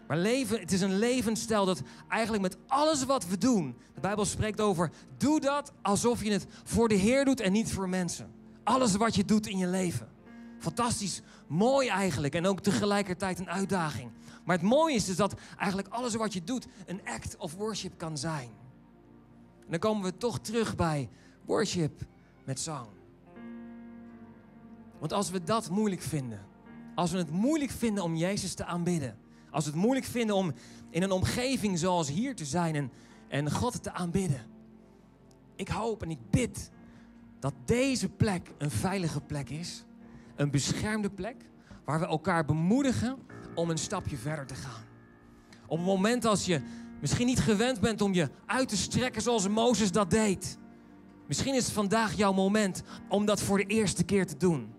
Maar 0.07 0.19
leven, 0.19 0.61
het 0.61 0.73
is 0.73 0.81
een 0.81 0.99
levensstijl 0.99 1.65
dat 1.65 1.83
eigenlijk 2.09 2.43
met 2.43 2.57
alles 2.67 3.05
wat 3.05 3.27
we 3.27 3.39
doen, 3.39 3.77
de 3.95 4.01
Bijbel 4.01 4.25
spreekt 4.25 4.61
over, 4.61 4.91
doe 5.17 5.41
dat 5.41 5.73
alsof 5.83 6.25
je 6.25 6.33
het 6.33 6.47
voor 6.65 6.89
de 6.89 6.95
Heer 6.95 7.25
doet 7.25 7.41
en 7.41 7.53
niet 7.53 7.73
voor 7.73 7.89
mensen. 7.89 8.33
Alles 8.65 8.97
wat 8.97 9.15
je 9.15 9.25
doet 9.25 9.47
in 9.47 9.59
je 9.59 9.67
leven. 9.67 10.09
Fantastisch, 10.59 11.23
mooi 11.47 11.89
eigenlijk 11.89 12.35
en 12.35 12.47
ook 12.47 12.61
tegelijkertijd 12.61 13.39
een 13.39 13.51
uitdaging. 13.51 14.11
Maar 14.45 14.57
het 14.57 14.67
mooie 14.67 14.95
is 14.95 15.05
dus 15.05 15.17
dat 15.17 15.35
eigenlijk 15.59 15.89
alles 15.89 16.15
wat 16.15 16.33
je 16.33 16.45
doet 16.45 16.67
een 16.87 17.01
act 17.05 17.37
of 17.37 17.55
worship 17.55 17.99
kan 17.99 18.19
zijn. 18.19 18.51
En 19.65 19.71
dan 19.71 19.79
komen 19.79 20.05
we 20.05 20.17
toch 20.17 20.39
terug 20.39 20.77
bij 20.77 21.09
worship 21.45 22.01
met 22.45 22.61
zang. 22.61 22.87
Want 24.99 25.13
als 25.13 25.31
we 25.31 25.43
dat 25.43 25.71
moeilijk 25.71 26.03
vinden, 26.03 26.55
als 26.97 27.11
we 27.11 27.19
het 27.19 27.31
moeilijk 27.31 27.71
vinden 27.71 28.05
om 28.05 28.17
Jezus 28.17 28.55
te 28.55 28.65
aanbidden, 28.65 29.17
als 29.51 29.65
we 29.65 29.71
het 29.71 29.81
moeilijk 29.81 30.07
vinden 30.07 30.37
om 30.37 30.53
in 30.91 31.03
een 31.03 31.11
omgeving 31.11 31.79
zoals 31.79 32.09
hier 32.09 32.35
te 32.35 32.45
zijn 32.45 32.75
en, 32.75 32.91
en 33.29 33.51
God 33.51 33.83
te 33.83 33.93
aanbidden, 33.93 34.41
ik 35.57 35.69
hoop 35.69 36.03
en 36.03 36.11
ik 36.11 36.31
bid 36.31 36.71
dat 37.41 37.55
deze 37.65 38.09
plek 38.09 38.53
een 38.59 38.71
veilige 38.71 39.21
plek 39.21 39.51
is, 39.51 39.85
een 40.37 40.51
beschermde 40.51 41.11
plek, 41.11 41.37
waar 41.85 42.01
we 42.01 42.07
elkaar 42.07 42.45
bemoedigen 42.45 43.17
om 43.55 43.71
een 43.71 43.79
stapje 43.79 44.17
verder 44.17 44.47
te 44.47 44.55
gaan. 44.55 44.85
Op 45.67 45.77
het 45.77 45.87
moment 45.87 46.25
als 46.25 46.45
je 46.45 46.61
misschien 47.01 47.27
niet 47.27 47.41
gewend 47.41 47.81
bent 47.81 48.01
om 48.01 48.15
je 48.15 48.31
uit 48.47 48.69
te 48.69 48.77
strekken 48.77 49.23
zoals 49.23 49.49
Mozes 49.49 49.93
dat 49.93 50.11
deed. 50.11 50.59
Misschien 51.27 51.55
is 51.55 51.65
het 51.65 51.73
vandaag 51.73 52.17
jouw 52.17 52.33
moment 52.33 52.83
om 53.09 53.27
dat 53.27 53.43
voor 53.43 53.59
de 53.59 53.67
eerste 53.67 54.05
keer 54.05 54.27
te 54.27 54.37
doen. 54.37 54.76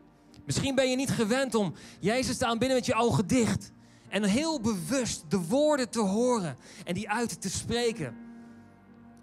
Misschien 0.48 0.76
ben 0.76 0.90
je 0.90 0.96
niet 0.96 1.10
gewend 1.10 1.56
om 1.56 1.74
Jezus 2.00 2.38
te 2.38 2.46
aanbidden 2.46 2.78
met 2.78 2.86
je 2.86 2.94
ogen 2.94 3.28
dicht. 3.28 3.72
En 4.10 4.24
heel 4.24 4.62
bewust 4.62 5.24
de 5.28 5.40
woorden 5.40 5.90
te 5.90 6.00
horen 6.00 6.58
en 6.84 6.94
die 6.94 7.10
uit 7.10 7.42
te 7.42 7.50
spreken. 7.50 8.16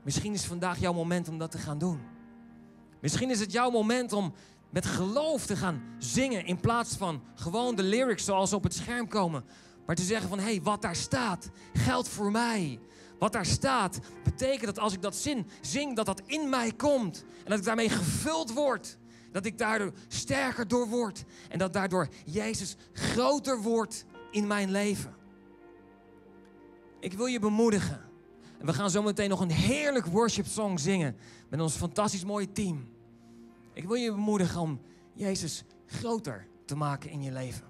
Misschien 0.02 0.32
is 0.32 0.44
vandaag 0.44 0.80
jouw 0.80 0.92
moment 0.92 1.28
om 1.28 1.38
dat 1.38 1.50
te 1.50 1.58
gaan 1.58 1.78
doen. 1.78 2.00
Misschien 3.00 3.30
is 3.30 3.40
het 3.40 3.52
jouw 3.52 3.70
moment 3.70 4.12
om 4.12 4.32
met 4.70 4.87
geloof 4.87 5.46
te 5.46 5.56
gaan 5.56 5.82
zingen 5.98 6.46
in 6.46 6.60
plaats 6.60 6.96
van 6.96 7.22
gewoon 7.34 7.74
de 7.74 7.82
lyrics 7.82 8.24
zoals 8.24 8.52
op 8.52 8.62
het 8.62 8.74
scherm 8.74 9.08
komen. 9.08 9.44
Maar 9.87 9.96
te 9.96 10.02
zeggen 10.02 10.28
van 10.28 10.38
hé, 10.38 10.44
hey, 10.44 10.62
wat 10.62 10.82
daar 10.82 10.96
staat 10.96 11.50
geldt 11.72 12.08
voor 12.08 12.30
mij. 12.30 12.80
Wat 13.18 13.32
daar 13.32 13.46
staat 13.46 13.98
betekent 14.24 14.64
dat 14.64 14.78
als 14.78 14.92
ik 14.92 15.02
dat 15.02 15.16
zin 15.16 15.46
zing, 15.60 15.96
dat 15.96 16.06
dat 16.06 16.22
in 16.26 16.48
mij 16.48 16.72
komt. 16.72 17.24
En 17.44 17.50
dat 17.50 17.58
ik 17.58 17.64
daarmee 17.64 17.88
gevuld 17.88 18.52
word. 18.52 18.98
Dat 19.35 19.47
ik 19.47 19.59
daardoor 19.59 19.92
sterker 20.09 20.68
door 20.68 20.88
word. 20.88 21.25
En 21.49 21.59
dat 21.59 21.73
daardoor 21.73 22.09
Jezus 22.25 22.77
groter 22.92 23.62
wordt 23.62 24.05
in 24.31 24.47
mijn 24.47 24.70
leven. 24.70 25.14
Ik 27.01 27.12
wil 27.12 27.27
je 27.27 27.38
bemoedigen. 27.38 28.01
En 28.59 28.66
we 28.66 28.73
gaan 28.73 28.90
zo 28.90 29.03
meteen 29.03 29.29
nog 29.29 29.40
een 29.40 29.51
heerlijk 29.51 30.07
worship 30.07 30.47
song 30.47 30.79
zingen 30.79 31.16
met 31.49 31.61
ons 31.61 31.77
fantastisch 31.77 32.25
mooie 32.25 32.53
team. 32.53 32.88
Ik 33.73 33.85
wil 33.85 33.94
je 33.94 34.11
bemoedigen 34.11 34.61
om 34.61 34.81
Jezus 35.12 35.64
groter 35.87 36.47
te 36.64 36.77
maken 36.77 37.11
in 37.11 37.23
je 37.23 37.33
leven. 37.33 37.66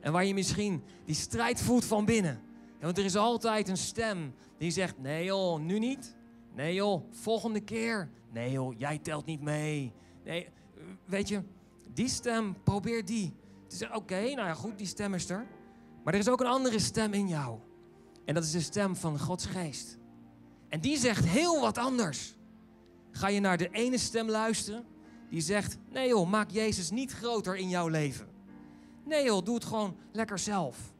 En 0.00 0.12
waar 0.12 0.24
je 0.24 0.34
misschien 0.34 0.82
die 1.04 1.14
strijd 1.14 1.60
voelt 1.60 1.84
van 1.84 2.04
binnen. 2.04 2.40
want 2.80 2.98
er 2.98 3.04
is 3.04 3.16
altijd 3.16 3.68
een 3.68 3.76
stem 3.76 4.34
die 4.58 4.70
zegt: 4.70 4.98
Nee 4.98 5.24
joh, 5.24 5.60
nu 5.60 5.78
niet. 5.78 6.16
Nee 6.54 6.74
joh, 6.74 7.02
volgende 7.10 7.60
keer. 7.60 8.10
Nee 8.32 8.50
joh, 8.50 8.78
jij 8.78 8.98
telt 8.98 9.26
niet 9.26 9.40
mee. 9.40 9.92
Nee, 10.24 10.48
weet 11.04 11.28
je, 11.28 11.42
die 11.94 12.08
stem, 12.08 12.56
probeer 12.62 13.04
die. 13.04 13.34
Te 13.66 13.76
zeggen: 13.76 13.96
Oké, 13.96 14.20
nou 14.20 14.36
ja, 14.48 14.54
goed, 14.54 14.78
die 14.78 14.86
stem 14.86 15.14
is 15.14 15.30
er. 15.30 15.46
Maar 16.04 16.14
er 16.14 16.20
is 16.20 16.28
ook 16.28 16.40
een 16.40 16.46
andere 16.46 16.78
stem 16.78 17.12
in 17.12 17.28
jou. 17.28 17.58
En 18.24 18.34
dat 18.34 18.44
is 18.44 18.50
de 18.50 18.60
stem 18.60 18.96
van 18.96 19.18
Gods 19.18 19.46
geest. 19.46 19.98
En 20.68 20.80
die 20.80 20.98
zegt 20.98 21.24
heel 21.24 21.60
wat 21.60 21.78
anders. 21.78 22.34
Ga 23.10 23.28
je 23.28 23.40
naar 23.40 23.56
de 23.56 23.68
ene 23.70 23.98
stem 23.98 24.28
luisteren, 24.28 24.84
die 25.30 25.40
zegt: 25.40 25.78
Nee 25.90 26.08
joh, 26.08 26.30
maak 26.30 26.50
Jezus 26.50 26.90
niet 26.90 27.12
groter 27.12 27.56
in 27.56 27.68
jouw 27.68 27.88
leven. 27.88 28.26
Nee 29.04 29.24
joh, 29.24 29.44
doe 29.44 29.54
het 29.54 29.64
gewoon 29.64 29.96
lekker 30.12 30.38
zelf. 30.38 30.92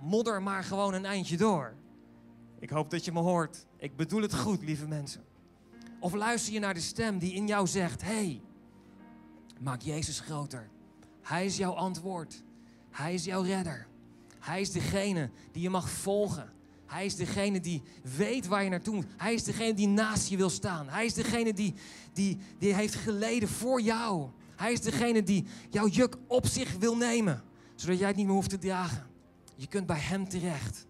Modder 0.00 0.42
maar 0.42 0.64
gewoon 0.64 0.94
een 0.94 1.04
eindje 1.04 1.36
door. 1.36 1.74
Ik 2.58 2.70
hoop 2.70 2.90
dat 2.90 3.04
je 3.04 3.12
me 3.12 3.20
hoort. 3.20 3.66
Ik 3.76 3.96
bedoel 3.96 4.22
het 4.22 4.34
goed, 4.34 4.62
lieve 4.62 4.86
mensen. 4.86 5.24
Of 6.00 6.14
luister 6.14 6.52
je 6.52 6.58
naar 6.58 6.74
de 6.74 6.80
stem 6.80 7.18
die 7.18 7.34
in 7.34 7.46
jou 7.46 7.66
zegt: 7.66 8.02
hey, 8.02 8.40
maak 9.60 9.80
Jezus 9.80 10.20
groter. 10.20 10.68
Hij 11.22 11.46
is 11.46 11.56
jouw 11.56 11.72
antwoord. 11.72 12.42
Hij 12.90 13.14
is 13.14 13.24
jouw 13.24 13.42
redder. 13.42 13.86
Hij 14.38 14.60
is 14.60 14.70
degene 14.70 15.30
die 15.52 15.62
je 15.62 15.70
mag 15.70 15.90
volgen. 15.90 16.52
Hij 16.86 17.04
is 17.04 17.16
degene 17.16 17.60
die 17.60 17.82
weet 18.16 18.46
waar 18.46 18.62
je 18.62 18.70
naartoe 18.70 18.94
moet. 18.94 19.06
Hij 19.16 19.34
is 19.34 19.44
degene 19.44 19.74
die 19.74 19.88
naast 19.88 20.28
je 20.28 20.36
wil 20.36 20.50
staan. 20.50 20.88
Hij 20.88 21.04
is 21.04 21.14
degene 21.14 21.52
die, 21.52 21.74
die, 22.12 22.38
die 22.58 22.74
heeft 22.74 22.94
geleden 22.94 23.48
voor 23.48 23.80
jou. 23.80 24.28
Hij 24.56 24.72
is 24.72 24.80
degene 24.80 25.22
die 25.22 25.44
jouw 25.70 25.88
juk 25.88 26.16
op 26.26 26.46
zich 26.46 26.76
wil 26.76 26.96
nemen, 26.96 27.42
zodat 27.74 27.98
jij 27.98 28.08
het 28.08 28.16
niet 28.16 28.26
meer 28.26 28.34
hoeft 28.34 28.50
te 28.50 28.58
dragen. 28.58 29.06
Je 29.54 29.66
kunt 29.66 29.86
bij 29.86 29.98
Hem 29.98 30.28
terecht. 30.28 30.86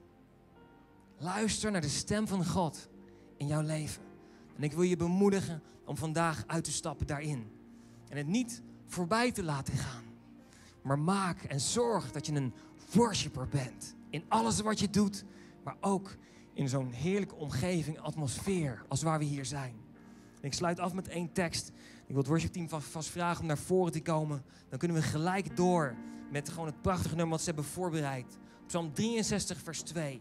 Luister 1.19 1.71
naar 1.71 1.81
de 1.81 1.89
stem 1.89 2.29
van 2.29 2.47
God 2.47 2.89
in 3.37 3.47
jouw 3.47 3.63
leven. 3.63 4.03
En 4.57 4.63
ik 4.63 4.73
wil 4.73 4.83
je 4.83 4.97
bemoedigen 4.97 5.63
om 5.85 5.97
vandaag 5.97 6.45
uit 6.47 6.65
te 6.65 6.73
stappen 6.73 7.07
daarin. 7.07 7.56
En 8.09 8.17
het 8.17 8.27
niet 8.27 8.63
voorbij 8.87 9.33
te 9.33 9.43
laten 9.43 9.75
gaan. 9.75 10.05
Maar 10.83 10.99
maak 10.99 11.43
en 11.43 11.61
zorg 11.61 12.13
dat 12.13 12.27
je 12.27 12.33
een 12.33 12.53
worshipper 12.93 13.49
bent. 13.49 13.95
In 14.11 14.25
alles 14.29 14.61
wat 14.61 14.79
je 14.79 14.91
doet, 14.91 15.25
maar 15.65 15.77
ook 15.81 16.17
in 16.53 16.69
zo'n 16.69 16.93
heerlijke 16.93 17.35
omgeving, 17.35 17.99
atmosfeer, 17.99 18.85
als 18.89 19.03
waar 19.03 19.19
we 19.19 19.25
hier 19.25 19.45
zijn. 19.45 19.75
ik 20.41 20.53
sluit 20.53 20.81
af 20.81 20.93
met 20.93 21.09
één 21.09 21.33
tekst. 21.33 21.69
Ik 22.07 22.13
wil 22.13 22.17
het 22.17 22.27
worshipteam 22.27 22.69
vast 22.69 23.09
vragen 23.09 23.41
om 23.41 23.47
naar 23.47 23.59
voren 23.59 23.93
te 23.93 24.03
komen. 24.03 24.45
Dan 24.69 24.79
kunnen 24.79 24.97
we 24.97 25.03
gelijk 25.03 25.57
door 25.57 25.97
met 26.31 26.49
gewoon 26.49 26.67
het 26.67 26.83
prachtige 26.83 27.15
nummer 27.15 27.31
wat 27.31 27.41
ze 27.41 27.47
hebben 27.47 27.65
voorbereid. 27.65 28.39
Psalm 28.67 28.93
63, 28.93 29.61
vers 29.61 29.83
2. 29.83 30.21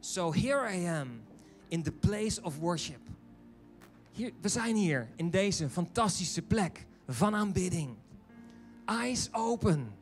So 0.00 0.32
here 0.32 0.76
I 0.76 0.86
am 0.86 1.08
in 1.68 1.82
the 1.82 1.92
place 1.92 2.42
of 2.42 2.58
worship. 2.58 3.00
Hier, 4.12 4.32
we 4.40 4.48
zijn 4.48 4.76
hier 4.76 5.08
in 5.16 5.30
deze 5.30 5.70
fantastische 5.70 6.42
plek 6.42 6.86
van 7.08 7.34
aanbidding. 7.34 7.96
Eyes 8.84 9.28
open. 9.32 9.92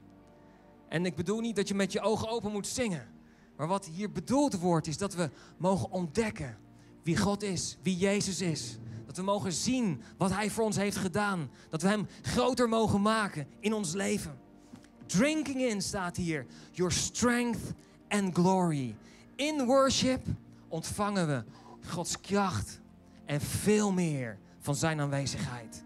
En 0.88 1.06
ik 1.06 1.14
bedoel 1.14 1.40
niet 1.40 1.56
dat 1.56 1.68
je 1.68 1.74
met 1.74 1.92
je 1.92 2.00
ogen 2.00 2.28
open 2.28 2.52
moet 2.52 2.66
zingen. 2.66 3.08
Maar 3.56 3.66
wat 3.66 3.86
hier 3.86 4.12
bedoeld 4.12 4.58
wordt 4.58 4.86
is 4.86 4.98
dat 4.98 5.14
we 5.14 5.30
mogen 5.56 5.90
ontdekken 5.90 6.58
wie 7.02 7.16
God 7.16 7.42
is, 7.42 7.78
wie 7.82 7.96
Jezus 7.96 8.40
is. 8.40 8.78
Dat 9.06 9.16
we 9.16 9.22
mogen 9.22 9.52
zien 9.52 10.02
wat 10.16 10.30
Hij 10.30 10.50
voor 10.50 10.64
ons 10.64 10.76
heeft 10.76 10.96
gedaan. 10.96 11.50
Dat 11.68 11.82
we 11.82 11.88
Hem 11.88 12.06
groter 12.22 12.68
mogen 12.68 13.02
maken 13.02 13.46
in 13.60 13.72
ons 13.72 13.92
leven. 13.92 14.38
Drinking 15.06 15.60
in 15.60 15.82
staat 15.82 16.16
hier. 16.16 16.46
Your 16.70 16.92
strength 16.92 17.72
and 18.08 18.34
glory. 18.34 18.96
In 19.36 19.64
worship 19.64 20.26
ontvangen 20.68 21.26
we 21.26 21.44
Gods 21.88 22.20
kracht 22.20 22.80
en 23.24 23.40
veel 23.40 23.92
meer 23.92 24.38
van 24.58 24.76
Zijn 24.76 25.00
aanwezigheid. 25.00 25.84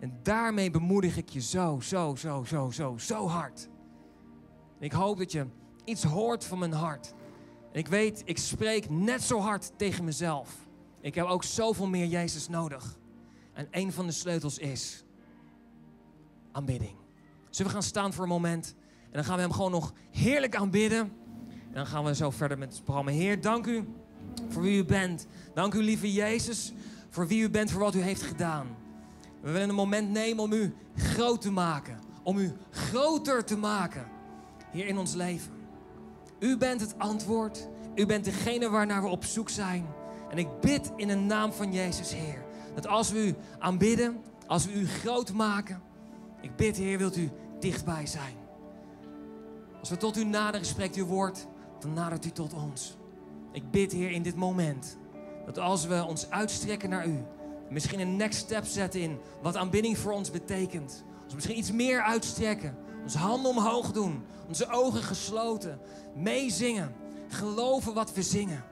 En 0.00 0.18
daarmee 0.22 0.70
bemoedig 0.70 1.16
ik 1.16 1.28
je 1.28 1.40
zo, 1.40 1.78
zo, 1.82 2.14
zo, 2.14 2.44
zo, 2.44 2.70
zo, 2.70 2.96
zo 2.98 3.28
hard. 3.28 3.68
ik 4.78 4.92
hoop 4.92 5.18
dat 5.18 5.32
je 5.32 5.46
iets 5.84 6.02
hoort 6.02 6.44
van 6.44 6.58
mijn 6.58 6.72
hart. 6.72 7.14
En 7.72 7.78
ik 7.78 7.88
weet, 7.88 8.22
ik 8.24 8.38
spreek 8.38 8.90
net 8.90 9.22
zo 9.22 9.38
hard 9.38 9.72
tegen 9.78 10.04
mezelf. 10.04 10.68
Ik 11.00 11.14
heb 11.14 11.26
ook 11.26 11.44
zoveel 11.44 11.86
meer 11.86 12.06
Jezus 12.06 12.48
nodig. 12.48 12.98
En 13.52 13.68
een 13.70 13.92
van 13.92 14.06
de 14.06 14.12
sleutels 14.12 14.58
is 14.58 15.04
aanbidding. 16.52 16.96
Zullen 17.50 17.72
we 17.72 17.78
gaan 17.78 17.88
staan 17.88 18.12
voor 18.12 18.22
een 18.22 18.30
moment? 18.30 18.74
En 19.02 19.12
dan 19.12 19.24
gaan 19.24 19.36
we 19.36 19.40
hem 19.40 19.52
gewoon 19.52 19.70
nog 19.70 19.92
heerlijk 20.10 20.56
aanbidden. 20.56 21.00
En 21.48 21.74
dan 21.74 21.86
gaan 21.86 22.04
we 22.04 22.14
zo 22.14 22.30
verder 22.30 22.58
met 22.58 22.72
het 22.72 22.84
programma. 22.84 23.10
Heer, 23.10 23.40
dank 23.40 23.66
u 23.66 23.88
voor 24.48 24.62
wie 24.62 24.78
u 24.78 24.84
bent. 24.84 25.26
Dank 25.54 25.74
u, 25.74 25.82
lieve 25.82 26.12
Jezus, 26.12 26.72
voor 27.08 27.26
wie 27.26 27.42
u 27.42 27.50
bent, 27.50 27.70
voor 27.70 27.80
wat 27.80 27.94
u 27.94 28.00
heeft 28.00 28.22
gedaan. 28.22 28.66
We 29.40 29.50
willen 29.50 29.68
een 29.68 29.74
moment 29.74 30.10
nemen 30.10 30.44
om 30.44 30.52
u 30.52 30.74
groot 30.96 31.40
te 31.40 31.50
maken. 31.50 31.98
Om 32.22 32.38
u 32.38 32.52
groter 32.70 33.44
te 33.44 33.56
maken 33.56 34.06
hier 34.72 34.86
in 34.86 34.98
ons 34.98 35.14
leven. 35.14 35.52
U 36.38 36.56
bent 36.56 36.80
het 36.80 36.98
antwoord. 36.98 37.68
U 37.94 38.06
bent 38.06 38.24
degene 38.24 38.70
waarnaar 38.70 39.02
we 39.02 39.08
op 39.08 39.24
zoek 39.24 39.48
zijn. 39.48 39.86
En 40.30 40.38
ik 40.38 40.60
bid 40.60 40.92
in 40.96 41.08
de 41.08 41.14
naam 41.14 41.52
van 41.52 41.72
Jezus, 41.72 42.12
Heer, 42.14 42.44
dat 42.74 42.86
als 42.86 43.10
we 43.10 43.26
u 43.26 43.34
aanbidden, 43.58 44.22
als 44.46 44.66
we 44.66 44.72
u 44.72 44.86
groot 44.86 45.32
maken, 45.32 45.82
ik 46.40 46.56
bid, 46.56 46.76
Heer, 46.76 46.98
wilt 46.98 47.16
u 47.16 47.30
dichtbij 47.58 48.06
zijn. 48.06 48.34
Als 49.80 49.90
we 49.90 49.96
tot 49.96 50.16
u 50.16 50.24
naderen, 50.24 50.66
spreekt 50.66 50.96
uw 50.96 51.06
woord, 51.06 51.46
dan 51.78 51.92
nadert 51.92 52.24
u 52.24 52.30
tot 52.30 52.54
ons. 52.54 52.96
Ik 53.52 53.70
bid, 53.70 53.92
Heer, 53.92 54.10
in 54.10 54.22
dit 54.22 54.36
moment, 54.36 54.98
dat 55.46 55.58
als 55.58 55.86
we 55.86 56.04
ons 56.04 56.30
uitstrekken 56.30 56.90
naar 56.90 57.06
u, 57.06 57.24
misschien 57.70 58.00
een 58.00 58.16
next 58.16 58.38
step 58.38 58.64
zetten 58.64 59.00
in 59.00 59.18
wat 59.42 59.56
aanbidding 59.56 59.98
voor 59.98 60.12
ons 60.12 60.30
betekent. 60.30 61.04
We 61.28 61.34
misschien 61.34 61.58
iets 61.58 61.72
meer 61.72 62.02
uitstrekken, 62.02 62.76
onze 63.02 63.18
handen 63.18 63.50
omhoog 63.50 63.92
doen, 63.92 64.24
onze 64.48 64.70
ogen 64.70 65.02
gesloten, 65.02 65.80
meezingen, 66.14 66.94
geloven 67.28 67.94
wat 67.94 68.14
we 68.14 68.22
zingen. 68.22 68.64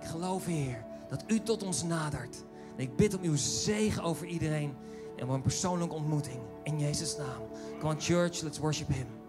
Ik 0.00 0.06
geloof, 0.06 0.44
Heer, 0.44 0.84
dat 1.08 1.24
U 1.26 1.40
tot 1.40 1.62
ons 1.62 1.82
nadert. 1.82 2.44
En 2.76 2.82
ik 2.82 2.96
bid 2.96 3.14
om 3.16 3.22
uw 3.22 3.36
zegen 3.36 4.02
over 4.02 4.26
iedereen 4.26 4.74
en 5.16 5.28
om 5.28 5.34
een 5.34 5.42
persoonlijke 5.42 5.94
ontmoeting. 5.94 6.38
In 6.62 6.78
Jezus' 6.78 7.16
naam. 7.16 7.42
Come 7.78 7.92
on, 7.92 8.00
church, 8.00 8.40
let's 8.40 8.58
worship 8.58 8.88
Him. 8.88 9.27